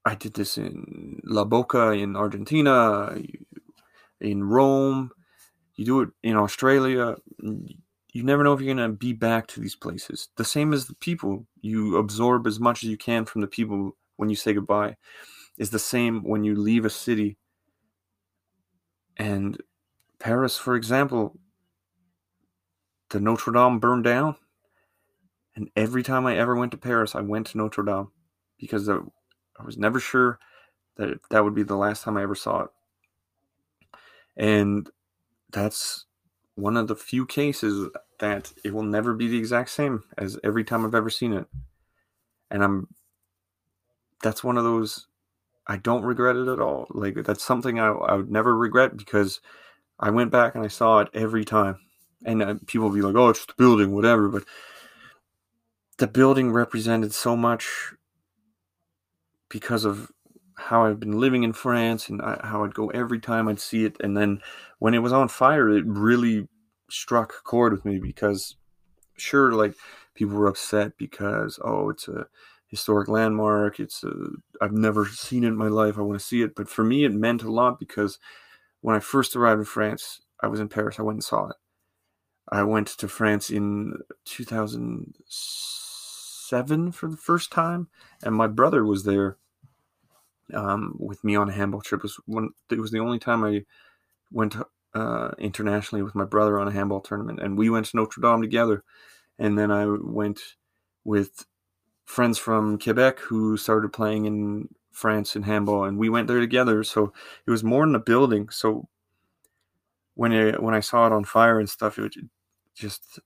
I 0.04 0.14
did 0.14 0.34
this 0.34 0.56
in 0.56 1.20
La 1.24 1.44
Boca 1.44 1.90
in 1.90 2.16
Argentina, 2.16 3.16
in 4.20 4.44
Rome, 4.44 5.10
you 5.74 5.84
do 5.84 6.00
it 6.02 6.10
in 6.22 6.36
Australia, 6.36 7.16
you 7.40 8.22
never 8.22 8.44
know 8.44 8.52
if 8.52 8.60
you're 8.60 8.74
going 8.74 8.90
to 8.90 8.96
be 8.96 9.12
back 9.12 9.48
to 9.48 9.60
these 9.60 9.74
places. 9.74 10.28
The 10.36 10.44
same 10.44 10.72
as 10.72 10.86
the 10.86 10.94
people. 10.94 11.46
You 11.62 11.96
absorb 11.96 12.46
as 12.46 12.60
much 12.60 12.84
as 12.84 12.88
you 12.88 12.96
can 12.96 13.24
from 13.24 13.40
the 13.40 13.48
people 13.48 13.96
when 14.16 14.30
you 14.30 14.36
say 14.36 14.52
goodbye. 14.52 14.96
Is 15.58 15.70
the 15.70 15.78
same 15.78 16.22
when 16.24 16.44
you 16.44 16.54
leave 16.54 16.84
a 16.84 16.90
city. 16.90 17.36
And 19.16 19.62
Paris, 20.18 20.58
for 20.58 20.74
example, 20.74 21.38
the 23.10 23.20
Notre 23.20 23.52
Dame 23.52 23.78
burned 23.78 24.04
down. 24.04 24.36
And 25.54 25.70
every 25.76 26.02
time 26.02 26.26
I 26.26 26.36
ever 26.36 26.56
went 26.56 26.72
to 26.72 26.78
Paris, 26.78 27.14
I 27.14 27.20
went 27.20 27.46
to 27.48 27.58
Notre 27.58 27.84
Dame 27.84 28.08
because 28.58 28.88
I 28.88 28.98
was 29.64 29.78
never 29.78 30.00
sure 30.00 30.40
that 30.96 31.20
that 31.30 31.44
would 31.44 31.54
be 31.54 31.62
the 31.62 31.76
last 31.76 32.02
time 32.02 32.16
I 32.16 32.22
ever 32.22 32.34
saw 32.34 32.62
it. 32.62 32.70
And 34.36 34.90
that's 35.50 36.06
one 36.56 36.76
of 36.76 36.88
the 36.88 36.96
few 36.96 37.26
cases 37.26 37.88
that 38.18 38.52
it 38.64 38.72
will 38.74 38.82
never 38.82 39.14
be 39.14 39.28
the 39.28 39.38
exact 39.38 39.70
same 39.70 40.02
as 40.18 40.38
every 40.42 40.64
time 40.64 40.84
I've 40.84 40.94
ever 40.94 41.10
seen 41.10 41.32
it. 41.32 41.46
And 42.50 42.62
I'm 42.62 42.88
that's 44.22 44.42
one 44.42 44.56
of 44.56 44.64
those 44.64 45.06
I 45.66 45.76
don't 45.76 46.02
regret 46.02 46.36
it 46.36 46.48
at 46.48 46.60
all. 46.60 46.86
Like 46.90 47.16
that's 47.24 47.44
something 47.44 47.78
I, 47.80 47.88
I 47.88 48.14
would 48.14 48.30
never 48.30 48.56
regret 48.56 48.96
because 48.96 49.40
I 49.98 50.10
went 50.10 50.30
back 50.30 50.54
and 50.54 50.64
I 50.64 50.68
saw 50.68 51.00
it 51.00 51.08
every 51.14 51.44
time. 51.44 51.78
And 52.24 52.42
uh, 52.42 52.54
people 52.66 52.90
be 52.90 53.02
like, 53.02 53.16
"Oh, 53.16 53.28
it's 53.28 53.44
the 53.44 53.54
building, 53.56 53.94
whatever," 53.94 54.28
but 54.28 54.44
the 55.98 56.06
building 56.06 56.52
represented 56.52 57.12
so 57.12 57.36
much 57.36 57.92
because 59.48 59.84
of 59.84 60.10
how 60.56 60.84
I've 60.84 61.00
been 61.00 61.20
living 61.20 61.42
in 61.42 61.52
France 61.52 62.08
and 62.08 62.20
how 62.20 62.64
I'd 62.64 62.74
go 62.74 62.88
every 62.90 63.20
time 63.20 63.48
I'd 63.48 63.60
see 63.60 63.84
it. 63.84 63.96
And 64.00 64.16
then 64.16 64.40
when 64.78 64.94
it 64.94 65.00
was 65.00 65.12
on 65.12 65.28
fire, 65.28 65.68
it 65.68 65.84
really 65.86 66.48
struck 66.88 67.34
a 67.38 67.42
chord 67.42 67.72
with 67.72 67.84
me 67.84 67.98
because, 67.98 68.56
sure, 69.16 69.52
like 69.52 69.74
people 70.14 70.36
were 70.36 70.48
upset 70.48 70.96
because, 70.96 71.58
oh, 71.62 71.90
it's 71.90 72.08
a 72.08 72.26
historic 72.74 73.08
landmark. 73.08 73.78
It's 73.78 74.02
a, 74.02 74.12
I've 74.60 74.72
never 74.72 75.06
seen 75.06 75.44
it 75.44 75.48
in 75.48 75.56
my 75.56 75.68
life. 75.68 75.96
I 75.96 76.02
want 76.02 76.18
to 76.18 76.24
see 76.24 76.42
it. 76.42 76.56
But 76.56 76.68
for 76.68 76.84
me, 76.84 77.04
it 77.04 77.12
meant 77.12 77.42
a 77.42 77.50
lot 77.50 77.78
because 77.78 78.18
when 78.80 78.96
I 78.96 79.00
first 79.00 79.36
arrived 79.36 79.60
in 79.60 79.64
France, 79.64 80.20
I 80.40 80.48
was 80.48 80.60
in 80.60 80.68
Paris. 80.68 80.98
I 80.98 81.02
went 81.02 81.16
and 81.16 81.24
saw 81.24 81.48
it. 81.48 81.56
I 82.50 82.62
went 82.64 82.88
to 82.88 83.08
France 83.08 83.48
in 83.50 83.94
2007 84.26 86.92
for 86.92 87.08
the 87.08 87.16
first 87.16 87.50
time, 87.50 87.88
and 88.22 88.34
my 88.34 88.46
brother 88.46 88.84
was 88.84 89.04
there 89.04 89.38
um, 90.52 90.94
with 90.98 91.24
me 91.24 91.36
on 91.36 91.48
a 91.48 91.52
handball 91.52 91.80
trip. 91.80 92.00
It 92.00 92.04
was 92.04 92.20
one. 92.26 92.50
It 92.70 92.80
was 92.80 92.90
the 92.90 92.98
only 92.98 93.18
time 93.18 93.44
I 93.44 93.64
went 94.30 94.56
uh, 94.92 95.30
internationally 95.38 96.02
with 96.02 96.14
my 96.14 96.24
brother 96.24 96.60
on 96.60 96.68
a 96.68 96.72
handball 96.72 97.00
tournament, 97.00 97.40
and 97.40 97.56
we 97.56 97.70
went 97.70 97.86
to 97.86 97.96
Notre 97.96 98.20
Dame 98.20 98.42
together. 98.42 98.84
And 99.38 99.58
then 99.58 99.70
I 99.70 99.86
went 99.86 100.40
with 101.04 101.46
friends 102.04 102.38
from 102.38 102.78
Quebec 102.78 103.18
who 103.20 103.56
started 103.56 103.92
playing 103.92 104.26
in 104.26 104.68
France 104.92 105.36
in 105.36 105.42
handball, 105.42 105.84
and 105.84 105.98
we 105.98 106.08
went 106.08 106.28
there 106.28 106.40
together. 106.40 106.84
So 106.84 107.12
it 107.46 107.50
was 107.50 107.64
more 107.64 107.84
in 107.84 107.92
the 107.92 107.98
building. 107.98 108.48
So 108.50 108.88
when 110.14 110.32
I 110.32 110.52
when 110.52 110.74
I 110.74 110.80
saw 110.80 111.06
it 111.06 111.12
on 111.12 111.24
fire 111.24 111.58
and 111.58 111.68
stuff, 111.68 111.98
it 111.98 112.14
just 112.74 113.18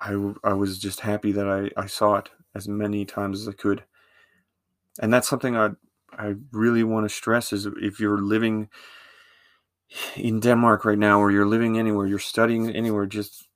I 0.00 0.32
I 0.44 0.52
was 0.54 0.78
just 0.78 1.00
happy 1.00 1.32
that 1.32 1.48
I 1.48 1.70
I 1.80 1.86
saw 1.86 2.16
it 2.16 2.30
as 2.54 2.68
many 2.68 3.04
times 3.04 3.40
as 3.40 3.48
I 3.48 3.52
could, 3.52 3.84
and 5.00 5.12
that's 5.12 5.28
something 5.28 5.56
I 5.56 5.70
I 6.12 6.34
really 6.52 6.84
want 6.84 7.04
to 7.08 7.14
stress 7.14 7.52
is 7.52 7.66
if 7.66 8.00
you're 8.00 8.18
living 8.18 8.68
in 10.16 10.40
Denmark 10.40 10.84
right 10.84 10.98
now, 10.98 11.20
or 11.20 11.30
you're 11.30 11.46
living 11.46 11.78
anywhere, 11.78 12.06
you're 12.06 12.18
studying 12.18 12.70
anywhere, 12.70 13.06
just 13.06 13.48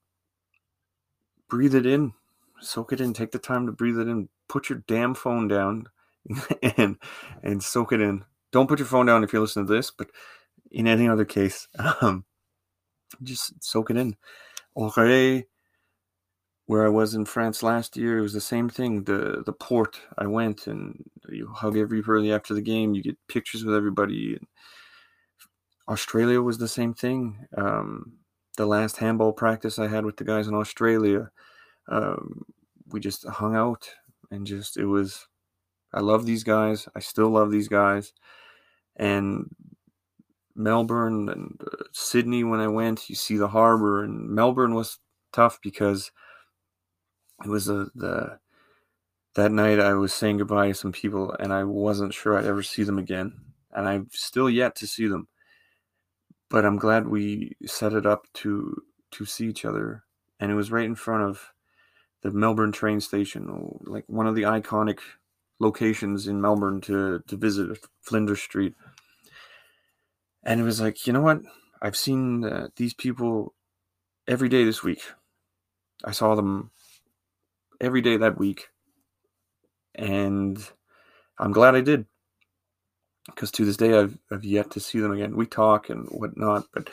breathe 1.48 1.74
it 1.74 1.86
in, 1.86 2.12
soak 2.60 2.92
it 2.92 3.00
in, 3.00 3.12
take 3.12 3.32
the 3.32 3.38
time 3.38 3.66
to 3.66 3.72
breathe 3.72 3.98
it 3.98 4.08
in, 4.08 4.28
put 4.48 4.68
your 4.68 4.82
damn 4.86 5.14
phone 5.14 5.48
down, 5.48 5.86
and 6.76 6.96
and 7.42 7.62
soak 7.62 7.92
it 7.92 8.00
in. 8.00 8.24
Don't 8.52 8.68
put 8.68 8.78
your 8.78 8.86
phone 8.86 9.06
down 9.06 9.24
if 9.24 9.32
you 9.32 9.40
listen 9.40 9.66
to 9.66 9.72
this, 9.72 9.90
but 9.90 10.10
in 10.70 10.86
any 10.86 11.08
other 11.08 11.24
case, 11.24 11.68
um, 12.00 12.24
just 13.22 13.62
soak 13.62 13.90
it 13.90 13.96
in. 13.96 14.16
Auray, 14.76 15.44
where 16.66 16.84
I 16.84 16.88
was 16.88 17.14
in 17.14 17.24
France 17.24 17.62
last 17.62 17.96
year, 17.96 18.18
it 18.18 18.22
was 18.22 18.32
the 18.32 18.40
same 18.40 18.68
thing. 18.68 19.04
The 19.04 19.42
the 19.44 19.52
port 19.52 20.00
I 20.18 20.26
went 20.26 20.66
and 20.66 21.04
you 21.28 21.48
hug 21.48 21.76
everybody 21.76 22.32
after 22.32 22.54
the 22.54 22.62
game. 22.62 22.94
You 22.94 23.02
get 23.02 23.18
pictures 23.28 23.64
with 23.64 23.74
everybody. 23.74 24.38
Australia 25.88 26.42
was 26.42 26.58
the 26.58 26.68
same 26.68 26.94
thing. 26.94 27.46
Um, 27.56 28.14
the 28.56 28.66
last 28.66 28.96
handball 28.96 29.32
practice 29.32 29.78
I 29.78 29.86
had 29.86 30.04
with 30.04 30.16
the 30.16 30.24
guys 30.24 30.48
in 30.48 30.54
Australia, 30.54 31.30
um, 31.88 32.44
we 32.88 33.00
just 33.00 33.26
hung 33.26 33.56
out 33.56 33.88
and 34.30 34.46
just 34.46 34.76
it 34.76 34.86
was. 34.86 35.26
I 35.92 36.00
love 36.00 36.26
these 36.26 36.44
guys. 36.44 36.88
I 36.94 37.00
still 37.00 37.30
love 37.30 37.50
these 37.50 37.68
guys, 37.68 38.12
and 38.96 39.48
Melbourne 40.54 41.28
and 41.28 41.60
uh, 41.60 41.84
Sydney 41.92 42.44
when 42.44 42.60
I 42.60 42.68
went. 42.68 43.08
You 43.08 43.14
see 43.14 43.36
the 43.36 43.48
harbor, 43.48 44.02
and 44.02 44.28
Melbourne 44.28 44.74
was 44.74 44.98
tough 45.32 45.58
because 45.62 46.10
it 47.44 47.48
was 47.48 47.68
a, 47.68 47.88
the 47.94 48.38
that 49.34 49.52
night 49.52 49.78
I 49.78 49.92
was 49.94 50.14
saying 50.14 50.38
goodbye 50.38 50.68
to 50.68 50.74
some 50.74 50.92
people, 50.92 51.34
and 51.38 51.52
I 51.52 51.64
wasn't 51.64 52.14
sure 52.14 52.38
I'd 52.38 52.46
ever 52.46 52.62
see 52.62 52.82
them 52.82 52.98
again, 52.98 53.34
and 53.72 53.86
I've 53.86 54.08
still 54.12 54.48
yet 54.48 54.74
to 54.76 54.86
see 54.86 55.06
them. 55.06 55.28
But 56.48 56.64
I'm 56.64 56.78
glad 56.78 57.08
we 57.08 57.56
set 57.66 57.92
it 57.92 58.06
up 58.06 58.26
to 58.34 58.82
to 59.12 59.24
see 59.24 59.46
each 59.48 59.64
other, 59.64 60.04
and 60.40 60.50
it 60.50 60.54
was 60.54 60.72
right 60.72 60.86
in 60.86 60.94
front 60.94 61.24
of 61.24 61.52
the 62.26 62.38
Melbourne 62.38 62.72
train 62.72 63.00
station, 63.00 63.78
like 63.84 64.04
one 64.06 64.26
of 64.26 64.34
the 64.34 64.42
iconic 64.42 64.98
locations 65.58 66.26
in 66.26 66.40
Melbourne 66.40 66.80
to 66.82 67.20
to 67.26 67.36
visit, 67.36 67.78
Flinders 68.00 68.42
Street. 68.42 68.74
And 70.42 70.60
it 70.60 70.64
was 70.64 70.80
like, 70.80 71.06
you 71.06 71.12
know 71.12 71.22
what? 71.22 71.40
I've 71.82 71.96
seen 71.96 72.44
uh, 72.44 72.68
these 72.76 72.94
people 72.94 73.54
every 74.28 74.48
day 74.48 74.64
this 74.64 74.82
week. 74.82 75.02
I 76.04 76.12
saw 76.12 76.34
them 76.34 76.70
every 77.80 78.00
day 78.00 78.16
that 78.16 78.38
week. 78.38 78.68
And 79.94 80.58
I'm 81.38 81.52
glad 81.52 81.74
I 81.74 81.80
did. 81.80 82.06
Because 83.26 83.50
to 83.52 83.64
this 83.64 83.76
day, 83.76 83.98
I've, 83.98 84.18
I've 84.30 84.44
yet 84.44 84.70
to 84.72 84.80
see 84.80 85.00
them 85.00 85.10
again. 85.10 85.36
We 85.36 85.46
talk 85.46 85.90
and 85.90 86.06
whatnot, 86.10 86.66
but 86.72 86.90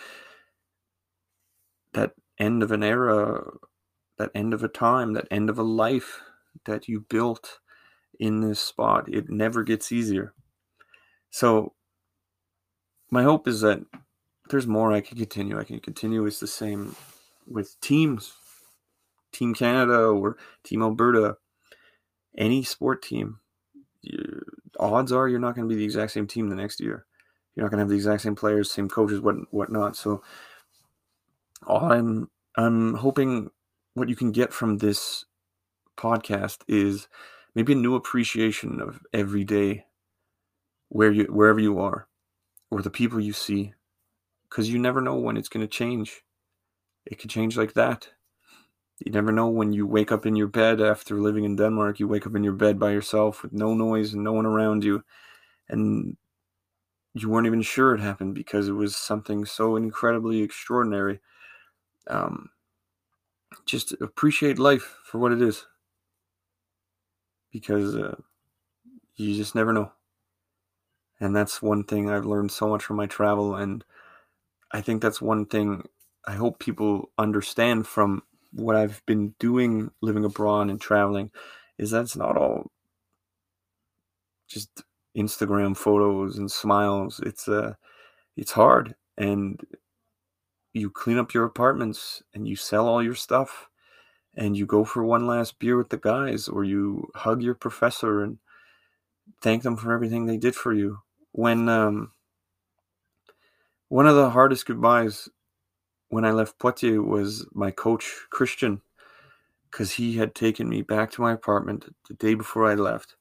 that 1.94 2.14
end 2.40 2.64
of 2.64 2.72
an 2.72 2.84
era, 2.84 3.52
that 4.18 4.32
end 4.36 4.54
of 4.54 4.64
a 4.64 4.68
time, 4.68 5.14
that 5.14 5.28
end 5.32 5.50
of 5.50 5.58
a 5.58 5.64
life 5.64 6.22
that 6.66 6.88
you 6.88 7.02
built 7.10 7.60
in 8.20 8.42
this 8.42 8.60
spot, 8.60 9.12
it 9.12 9.30
never 9.30 9.64
gets 9.64 9.92
easier. 9.92 10.34
So, 11.30 11.74
my 13.10 13.24
hope 13.24 13.48
is 13.48 13.62
that 13.62 13.84
there's 14.50 14.68
more 14.68 14.92
I 14.92 15.02
can 15.02 15.18
continue. 15.18 15.60
I 15.60 15.64
can 15.64 15.80
continue. 15.80 16.26
It's 16.26 16.40
the 16.40 16.48
same 16.48 16.96
with 17.48 17.80
teams 17.82 18.34
Team 19.34 19.54
Canada 19.54 20.00
or 20.06 20.38
Team 20.64 20.82
Alberta, 20.82 21.38
any 22.38 22.64
sport 22.64 23.02
team, 23.02 23.40
you, 24.02 24.44
odds 24.80 25.12
are 25.12 25.28
you're 25.28 25.40
not 25.40 25.56
going 25.56 25.68
to 25.68 25.74
be 25.74 25.78
the 25.78 25.84
exact 25.84 26.12
same 26.12 26.28
team 26.28 26.50
the 26.50 26.56
next 26.56 26.80
year. 26.80 27.06
You're 27.56 27.66
not 27.66 27.72
going 27.72 27.80
to 27.80 27.84
have 27.84 27.90
the 27.90 27.96
exact 27.96 28.22
same 28.22 28.36
players, 28.36 28.72
same 28.72 28.88
coaches, 28.88 29.20
what 29.20 29.36
whatnot. 29.52 29.96
So, 29.96 30.24
I'm 31.68 32.30
I'm 32.56 32.94
hoping 32.96 33.50
what 33.94 34.10
you 34.10 34.16
can 34.16 34.32
get 34.32 34.54
from 34.54 34.78
this 34.78 35.26
podcast 35.98 36.60
is 36.68 37.08
maybe 37.56 37.74
a 37.74 37.76
new 37.78 37.96
appreciation 37.96 38.82
of 38.82 39.02
every 39.14 39.44
day 39.44 39.86
where 40.90 41.12
you 41.12 41.26
wherever 41.26 41.60
you 41.60 41.80
are 41.80 42.08
or 42.72 42.82
the 42.82 42.90
people 42.90 43.20
you 43.20 43.34
see 43.34 43.74
because 44.50 44.70
you 44.70 44.80
never 44.80 45.02
know 45.02 45.16
when 45.16 45.38
it's 45.38 45.50
going 45.50 45.66
to 45.66 45.68
change 45.68 46.24
it 47.06 47.20
could 47.20 47.30
change 47.30 47.56
like 47.58 47.74
that 47.74 48.10
you 49.00 49.12
never 49.12 49.32
know 49.32 49.50
when 49.50 49.74
you 49.74 49.86
wake 49.86 50.12
up 50.12 50.26
in 50.26 50.36
your 50.36 50.48
bed 50.48 50.80
after 50.80 51.20
living 51.20 51.44
in 51.44 51.56
Denmark, 51.56 52.00
you 52.00 52.08
wake 52.08 52.28
up 52.28 52.36
in 52.36 52.44
your 52.44 52.54
bed 52.54 52.80
by 52.80 52.92
yourself 52.92 53.44
with 53.44 53.52
no 53.52 53.74
noise 53.74 54.14
and 54.14 54.24
no 54.24 54.32
one 54.32 54.46
around 54.46 54.84
you. 54.84 55.04
And 55.68 56.16
you 57.14 57.30
weren't 57.30 57.48
even 57.48 57.62
sure 57.62 57.94
it 57.94 58.00
happened 58.00 58.36
because 58.36 58.68
it 58.68 58.74
was 58.74 58.96
something 58.96 59.46
so 59.46 59.76
incredibly 59.76 60.42
extraordinary. 60.42 61.20
Um, 62.08 62.50
just 63.66 63.94
appreciate 64.02 64.60
life 64.60 64.98
for 65.06 65.20
what 65.20 65.32
it 65.32 65.42
is 65.42 65.66
because 67.52 67.96
uh, 67.96 68.16
you 69.16 69.36
just 69.36 69.56
never 69.56 69.74
know. 69.74 69.92
And 71.20 71.36
that's 71.36 71.62
one 71.62 71.84
thing 71.84 72.10
I've 72.10 72.26
learned 72.26 72.52
so 72.52 72.68
much 72.68 72.84
from 72.84 72.98
my 72.98 73.06
travel. 73.06 73.56
And 73.56 73.84
I 74.72 74.82
think 74.82 75.02
that's 75.02 75.22
one 75.22 75.46
thing 75.46 75.88
I 76.28 76.34
hope 76.34 76.60
people 76.60 77.12
understand 77.18 77.88
from 77.88 78.24
what 78.52 78.76
I've 78.76 79.04
been 79.06 79.36
doing 79.40 79.92
living 80.02 80.26
abroad 80.26 80.70
and 80.70 80.80
traveling 80.80 81.32
is 81.78 81.92
that's 81.92 82.16
not 82.16 82.38
all 82.38 82.72
just 84.48 84.84
Instagram 85.18 85.76
photos 85.76 86.38
and 86.38 86.52
smiles. 86.52 87.20
It's 87.26 87.48
uh 87.48 87.74
it's 88.36 88.52
hard 88.52 88.96
and 89.18 89.60
you 90.74 90.90
clean 90.90 91.18
up 91.18 91.34
your 91.34 91.46
apartments 91.46 92.24
and 92.34 92.48
you 92.48 92.56
sell 92.56 92.88
all 92.88 93.04
your 93.04 93.16
stuff 93.16 93.70
and 94.36 94.58
you 94.58 94.66
go 94.66 94.84
for 94.84 95.04
one 95.04 95.28
last 95.28 95.60
beer 95.60 95.78
with 95.78 95.90
the 95.90 95.98
guys 95.98 96.48
or 96.48 96.64
you 96.64 97.10
hug 97.16 97.42
your 97.44 97.56
professor 97.56 98.24
and 98.24 98.40
thank 99.42 99.64
them 99.64 99.78
for 99.78 99.94
everything 99.94 100.26
they 100.26 100.38
did 100.38 100.56
for 100.56 100.74
you. 100.74 101.00
When 101.32 101.70
um 101.70 102.12
one 103.90 104.08
of 104.08 104.16
the 104.16 104.32
hardest 104.32 104.66
goodbyes 104.66 105.30
when 106.10 106.26
I 106.26 106.32
left 106.32 106.60
Poitiers 106.60 107.00
was 107.00 107.48
my 107.54 107.72
coach 107.72 108.14
Christian, 108.30 108.82
because 109.72 109.94
he 109.94 110.18
had 110.18 110.36
taken 110.36 110.70
me 110.70 110.82
back 110.84 111.12
to 111.12 111.22
my 111.22 111.32
apartment 111.34 111.96
the 112.08 112.14
day 112.14 112.36
before 112.36 112.70
I 112.70 112.76
left, 112.76 113.16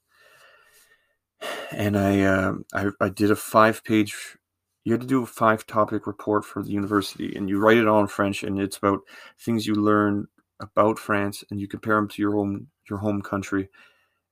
and 1.71 1.99
I 1.99 2.21
uh, 2.21 2.55
I, 2.75 2.89
I 3.01 3.09
did 3.09 3.31
a 3.31 3.37
five 3.37 3.83
page. 3.85 4.37
You 4.85 4.93
had 4.93 5.01
to 5.01 5.07
do 5.07 5.23
a 5.23 5.27
five 5.27 5.67
topic 5.67 6.07
report 6.07 6.45
for 6.45 6.63
the 6.63 6.71
university, 6.71 7.35
and 7.37 7.49
you 7.49 7.59
write 7.59 7.77
it 7.77 7.87
all 7.87 8.01
in 8.01 8.09
French, 8.09 8.43
and 8.43 8.61
it's 8.61 8.79
about 8.79 9.01
things 9.39 9.67
you 9.67 9.75
learn 9.75 10.29
about 10.61 10.99
France, 10.99 11.45
and 11.51 11.61
you 11.61 11.69
compare 11.69 11.97
them 11.97 12.09
to 12.09 12.23
your 12.23 12.33
home 12.33 12.69
your 12.91 12.99
home 12.99 13.23
country, 13.23 13.69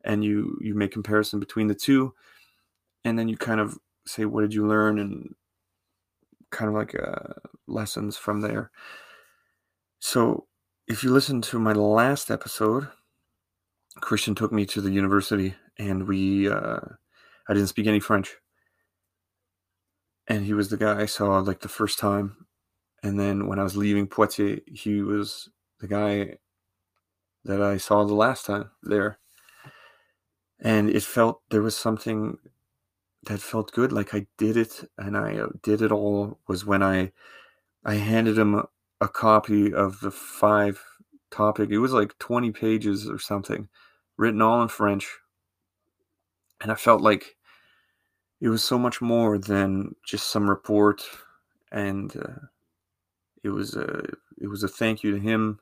and 0.04 0.24
you 0.24 0.58
you 0.60 0.74
make 0.74 0.92
comparison 0.92 1.38
between 1.40 1.68
the 1.68 1.74
two, 1.74 2.14
and 3.04 3.18
then 3.18 3.28
you 3.28 3.36
kind 3.36 3.60
of 3.60 3.78
say 4.06 4.24
what 4.24 4.42
did 4.42 4.54
you 4.54 4.66
learn 4.66 4.98
and 4.98 5.34
kind 6.50 6.68
of 6.68 6.74
like 6.74 6.94
uh, 7.00 7.34
lessons 7.66 8.16
from 8.16 8.40
there. 8.40 8.70
So, 10.00 10.46
if 10.88 11.04
you 11.04 11.12
listen 11.12 11.40
to 11.42 11.58
my 11.58 11.72
last 11.72 12.30
episode, 12.30 12.88
Christian 14.00 14.34
took 14.34 14.52
me 14.52 14.66
to 14.66 14.80
the 14.80 14.90
university, 14.90 15.54
and 15.78 16.08
we 16.08 16.48
uh, 16.48 16.80
I 17.48 17.54
didn't 17.54 17.68
speak 17.68 17.86
any 17.86 18.00
French, 18.00 18.34
and 20.30 20.46
he 20.46 20.54
was 20.54 20.70
the 20.70 20.76
guy 20.76 21.00
I 21.00 21.06
saw 21.06 21.40
like 21.40 21.60
the 21.60 21.68
first 21.68 21.98
time, 21.98 22.46
and 23.02 23.18
then 23.18 23.48
when 23.48 23.58
I 23.58 23.64
was 23.64 23.76
leaving 23.76 24.06
Poitiers, 24.06 24.60
he 24.66 25.02
was 25.02 25.50
the 25.80 25.88
guy 25.88 26.36
that 27.44 27.60
I 27.60 27.78
saw 27.78 28.04
the 28.04 28.14
last 28.14 28.46
time 28.46 28.70
there, 28.84 29.18
and 30.60 30.88
it 30.88 31.02
felt 31.02 31.42
there 31.50 31.62
was 31.62 31.76
something 31.76 32.38
that 33.24 33.40
felt 33.40 33.72
good. 33.72 33.90
Like 33.90 34.14
I 34.14 34.28
did 34.38 34.56
it, 34.56 34.88
and 34.96 35.16
I 35.16 35.36
uh, 35.38 35.48
did 35.64 35.82
it 35.82 35.90
all. 35.90 36.38
Was 36.46 36.64
when 36.64 36.82
I 36.84 37.10
I 37.84 37.94
handed 37.94 38.38
him 38.38 38.62
a, 39.00 39.08
copy 39.08 39.74
of 39.74 39.98
the 40.00 40.12
five 40.12 40.80
topic. 41.32 41.70
It 41.70 41.78
was 41.78 41.92
like 41.92 42.16
twenty 42.20 42.52
pages 42.52 43.08
or 43.08 43.18
something, 43.18 43.68
written 44.16 44.42
all 44.42 44.62
in 44.62 44.68
French, 44.68 45.08
and 46.60 46.70
I 46.70 46.76
felt 46.76 47.02
like 47.02 47.36
it 48.40 48.48
was 48.48 48.64
so 48.64 48.78
much 48.78 49.00
more 49.00 49.38
than 49.38 49.94
just 50.04 50.28
some 50.28 50.48
report, 50.48 51.02
and 51.72 52.16
uh, 52.16 52.46
it 53.42 53.50
was 53.50 53.76
a 53.76 54.02
it 54.40 54.48
was 54.48 54.62
a 54.62 54.68
thank 54.68 55.02
you 55.02 55.12
to 55.12 55.20
him, 55.20 55.60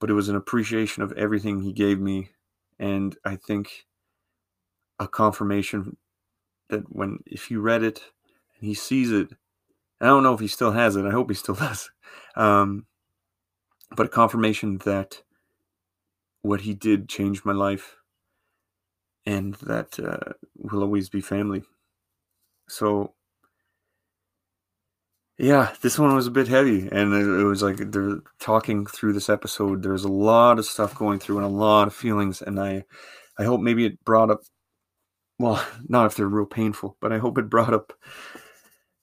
but 0.00 0.10
it 0.10 0.14
was 0.14 0.28
an 0.28 0.36
appreciation 0.36 1.02
of 1.02 1.12
everything 1.12 1.60
he 1.60 1.72
gave 1.72 2.00
me, 2.00 2.30
and 2.78 3.16
I 3.24 3.36
think 3.36 3.86
a 4.98 5.08
confirmation 5.08 5.96
that 6.68 6.84
when 6.92 7.18
if 7.26 7.50
you 7.50 7.60
read 7.60 7.82
it 7.82 8.00
and 8.56 8.66
he 8.66 8.74
sees 8.74 9.12
it, 9.12 9.28
I 10.00 10.06
don't 10.06 10.22
know 10.22 10.34
if 10.34 10.40
he 10.40 10.48
still 10.48 10.72
has 10.72 10.96
it. 10.96 11.06
I 11.06 11.10
hope 11.10 11.30
he 11.30 11.34
still 11.34 11.54
does. 11.56 11.90
Um, 12.36 12.86
but 13.96 14.06
a 14.06 14.10
confirmation 14.10 14.78
that 14.78 15.22
what 16.42 16.62
he 16.62 16.74
did 16.74 17.08
changed 17.08 17.44
my 17.44 17.52
life 17.52 17.96
and 19.26 19.54
that 19.56 19.98
uh, 19.98 20.32
we'll 20.56 20.82
always 20.82 21.08
be 21.08 21.20
family. 21.20 21.62
So, 22.68 23.14
yeah, 25.38 25.74
this 25.82 25.98
one 25.98 26.14
was 26.14 26.26
a 26.26 26.30
bit 26.30 26.46
heavy, 26.48 26.88
and 26.92 27.12
it, 27.12 27.40
it 27.40 27.44
was 27.44 27.62
like 27.62 27.76
they're 27.90 28.20
talking 28.38 28.86
through 28.86 29.14
this 29.14 29.28
episode. 29.28 29.82
There's 29.82 30.04
a 30.04 30.08
lot 30.08 30.58
of 30.58 30.66
stuff 30.66 30.94
going 30.94 31.18
through 31.18 31.38
and 31.38 31.46
a 31.46 31.48
lot 31.48 31.88
of 31.88 31.94
feelings, 31.94 32.40
and 32.40 32.60
I, 32.60 32.84
I 33.38 33.44
hope 33.44 33.60
maybe 33.60 33.84
it 33.86 34.04
brought 34.04 34.30
up, 34.30 34.42
well, 35.38 35.64
not 35.88 36.06
if 36.06 36.14
they're 36.16 36.28
real 36.28 36.46
painful, 36.46 36.96
but 37.00 37.12
I 37.12 37.18
hope 37.18 37.38
it 37.38 37.50
brought 37.50 37.74
up 37.74 37.92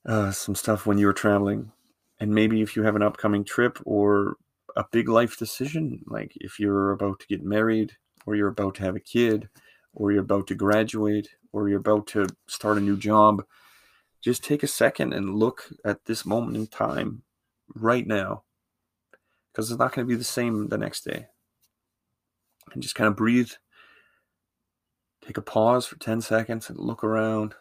uh, 0.05 0.31
some 0.31 0.55
stuff 0.55 0.85
when 0.85 0.97
you 0.97 1.07
were 1.07 1.13
traveling, 1.13 1.71
and 2.19 2.33
maybe 2.33 2.61
if 2.61 2.75
you 2.75 2.83
have 2.83 2.95
an 2.95 3.03
upcoming 3.03 3.43
trip 3.43 3.79
or 3.85 4.35
a 4.77 4.85
big 4.91 5.09
life 5.09 5.37
decision, 5.37 6.01
like 6.07 6.31
if 6.35 6.59
you're 6.59 6.91
about 6.91 7.19
to 7.19 7.27
get 7.27 7.43
married 7.43 7.91
or 8.25 8.35
you're 8.35 8.47
about 8.47 8.75
to 8.75 8.83
have 8.83 8.95
a 8.95 9.01
kid 9.01 9.49
or 9.93 10.11
you're 10.11 10.21
about 10.21 10.47
to 10.47 10.55
graduate 10.55 11.29
or 11.51 11.69
you're 11.69 11.79
about 11.79 12.07
to 12.07 12.27
start 12.47 12.77
a 12.77 12.81
new 12.81 12.97
job, 12.97 13.43
just 14.21 14.43
take 14.43 14.63
a 14.63 14.67
second 14.67 15.13
and 15.13 15.35
look 15.35 15.69
at 15.83 16.05
this 16.05 16.25
moment 16.25 16.55
in 16.55 16.67
time 16.67 17.23
right 17.75 18.05
now 18.05 18.43
because 19.51 19.69
it's 19.69 19.79
not 19.79 19.93
going 19.93 20.07
to 20.07 20.09
be 20.09 20.17
the 20.17 20.23
same 20.23 20.69
the 20.69 20.77
next 20.77 21.03
day. 21.03 21.27
And 22.73 22.81
just 22.81 22.95
kind 22.95 23.07
of 23.07 23.15
breathe. 23.15 23.51
Take 25.25 25.37
a 25.37 25.41
pause 25.41 25.85
for 25.85 25.97
10 25.97 26.21
seconds 26.21 26.69
and 26.69 26.79
look 26.79 27.03
around 27.03 27.55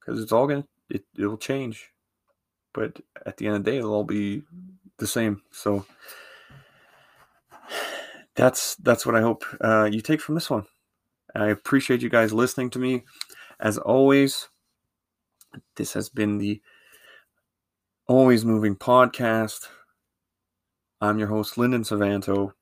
because 0.00 0.20
it's 0.20 0.32
all 0.32 0.46
going 0.46 0.62
to, 0.62 0.68
it, 0.90 1.04
it'll 1.16 1.38
change. 1.38 1.90
But 2.74 3.00
at 3.24 3.36
the 3.36 3.46
end 3.46 3.56
of 3.56 3.64
the 3.64 3.70
day, 3.70 3.78
it'll 3.78 3.94
all 3.94 4.04
be 4.04 4.42
the 4.98 5.06
same. 5.06 5.42
So 5.50 5.86
that's 8.34 8.74
that's 8.76 9.06
what 9.06 9.14
I 9.14 9.20
hope 9.20 9.44
uh, 9.60 9.88
you 9.90 10.00
take 10.00 10.20
from 10.20 10.34
this 10.34 10.50
one. 10.50 10.66
I 11.34 11.48
appreciate 11.48 12.02
you 12.02 12.10
guys 12.10 12.32
listening 12.32 12.70
to 12.70 12.78
me. 12.78 13.04
As 13.58 13.78
always, 13.78 14.48
this 15.76 15.94
has 15.94 16.08
been 16.08 16.38
the 16.38 16.60
Always 18.06 18.44
Moving 18.44 18.76
podcast. 18.76 19.68
I'm 21.00 21.18
your 21.18 21.28
host, 21.28 21.56
Lyndon 21.56 21.82
Suvanto. 21.82 22.52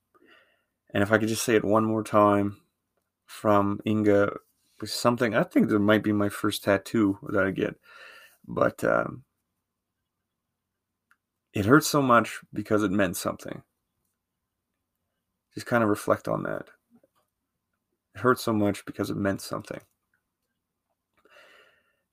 And 0.94 1.02
if 1.02 1.10
I 1.10 1.18
could 1.18 1.28
just 1.28 1.44
say 1.44 1.56
it 1.56 1.64
one 1.64 1.84
more 1.84 2.04
time 2.04 2.58
from 3.26 3.80
Inga, 3.86 4.32
something 4.84 5.34
I 5.34 5.42
think 5.42 5.68
there 5.68 5.78
might 5.78 6.04
be 6.04 6.12
my 6.12 6.28
first 6.28 6.64
tattoo 6.64 7.18
that 7.30 7.44
I 7.44 7.50
get. 7.50 7.74
But 8.46 8.82
um, 8.84 9.24
it 11.52 11.66
hurts 11.66 11.88
so 11.88 12.02
much 12.02 12.40
because 12.52 12.82
it 12.82 12.90
meant 12.90 13.16
something. 13.16 13.62
Just 15.54 15.66
kind 15.66 15.82
of 15.82 15.88
reflect 15.88 16.28
on 16.28 16.44
that. 16.44 16.68
Hurt 18.20 18.40
so 18.40 18.52
much 18.52 18.84
because 18.84 19.10
it 19.10 19.16
meant 19.16 19.40
something. 19.40 19.80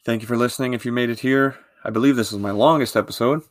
Thank 0.05 0.21
you 0.21 0.27
for 0.27 0.37
listening. 0.37 0.73
If 0.73 0.85
you 0.85 0.91
made 0.91 1.09
it 1.09 1.19
here, 1.19 1.57
I 1.83 1.89
believe 1.89 2.15
this 2.15 2.31
is 2.31 2.39
my 2.39 2.51
longest 2.51 2.95
episode. 2.95 3.43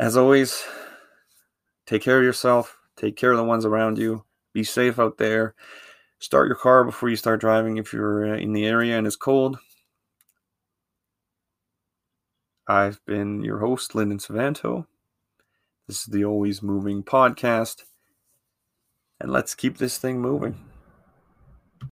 As 0.00 0.16
always, 0.16 0.64
take 1.86 2.02
care 2.02 2.18
of 2.18 2.24
yourself, 2.24 2.78
take 2.96 3.16
care 3.16 3.32
of 3.32 3.36
the 3.36 3.44
ones 3.44 3.66
around 3.66 3.98
you, 3.98 4.24
be 4.54 4.64
safe 4.64 4.98
out 4.98 5.18
there. 5.18 5.54
Start 6.20 6.48
your 6.48 6.56
car 6.56 6.84
before 6.84 7.08
you 7.08 7.16
start 7.16 7.40
driving 7.40 7.76
if 7.76 7.92
you're 7.92 8.34
uh, 8.34 8.38
in 8.38 8.52
the 8.52 8.66
area 8.66 8.98
and 8.98 9.06
it's 9.06 9.14
cold. 9.14 9.58
I've 12.66 13.04
been 13.06 13.42
your 13.42 13.60
host, 13.60 13.94
Lyndon 13.94 14.18
Suvanto. 14.18 14.86
This 15.86 16.00
is 16.00 16.06
the 16.06 16.24
Always 16.24 16.62
Moving 16.62 17.02
podcast. 17.02 17.84
And 19.20 19.30
let's 19.30 19.54
keep 19.54 19.78
this 19.78 19.96
thing 19.96 20.20
moving. 20.20 20.67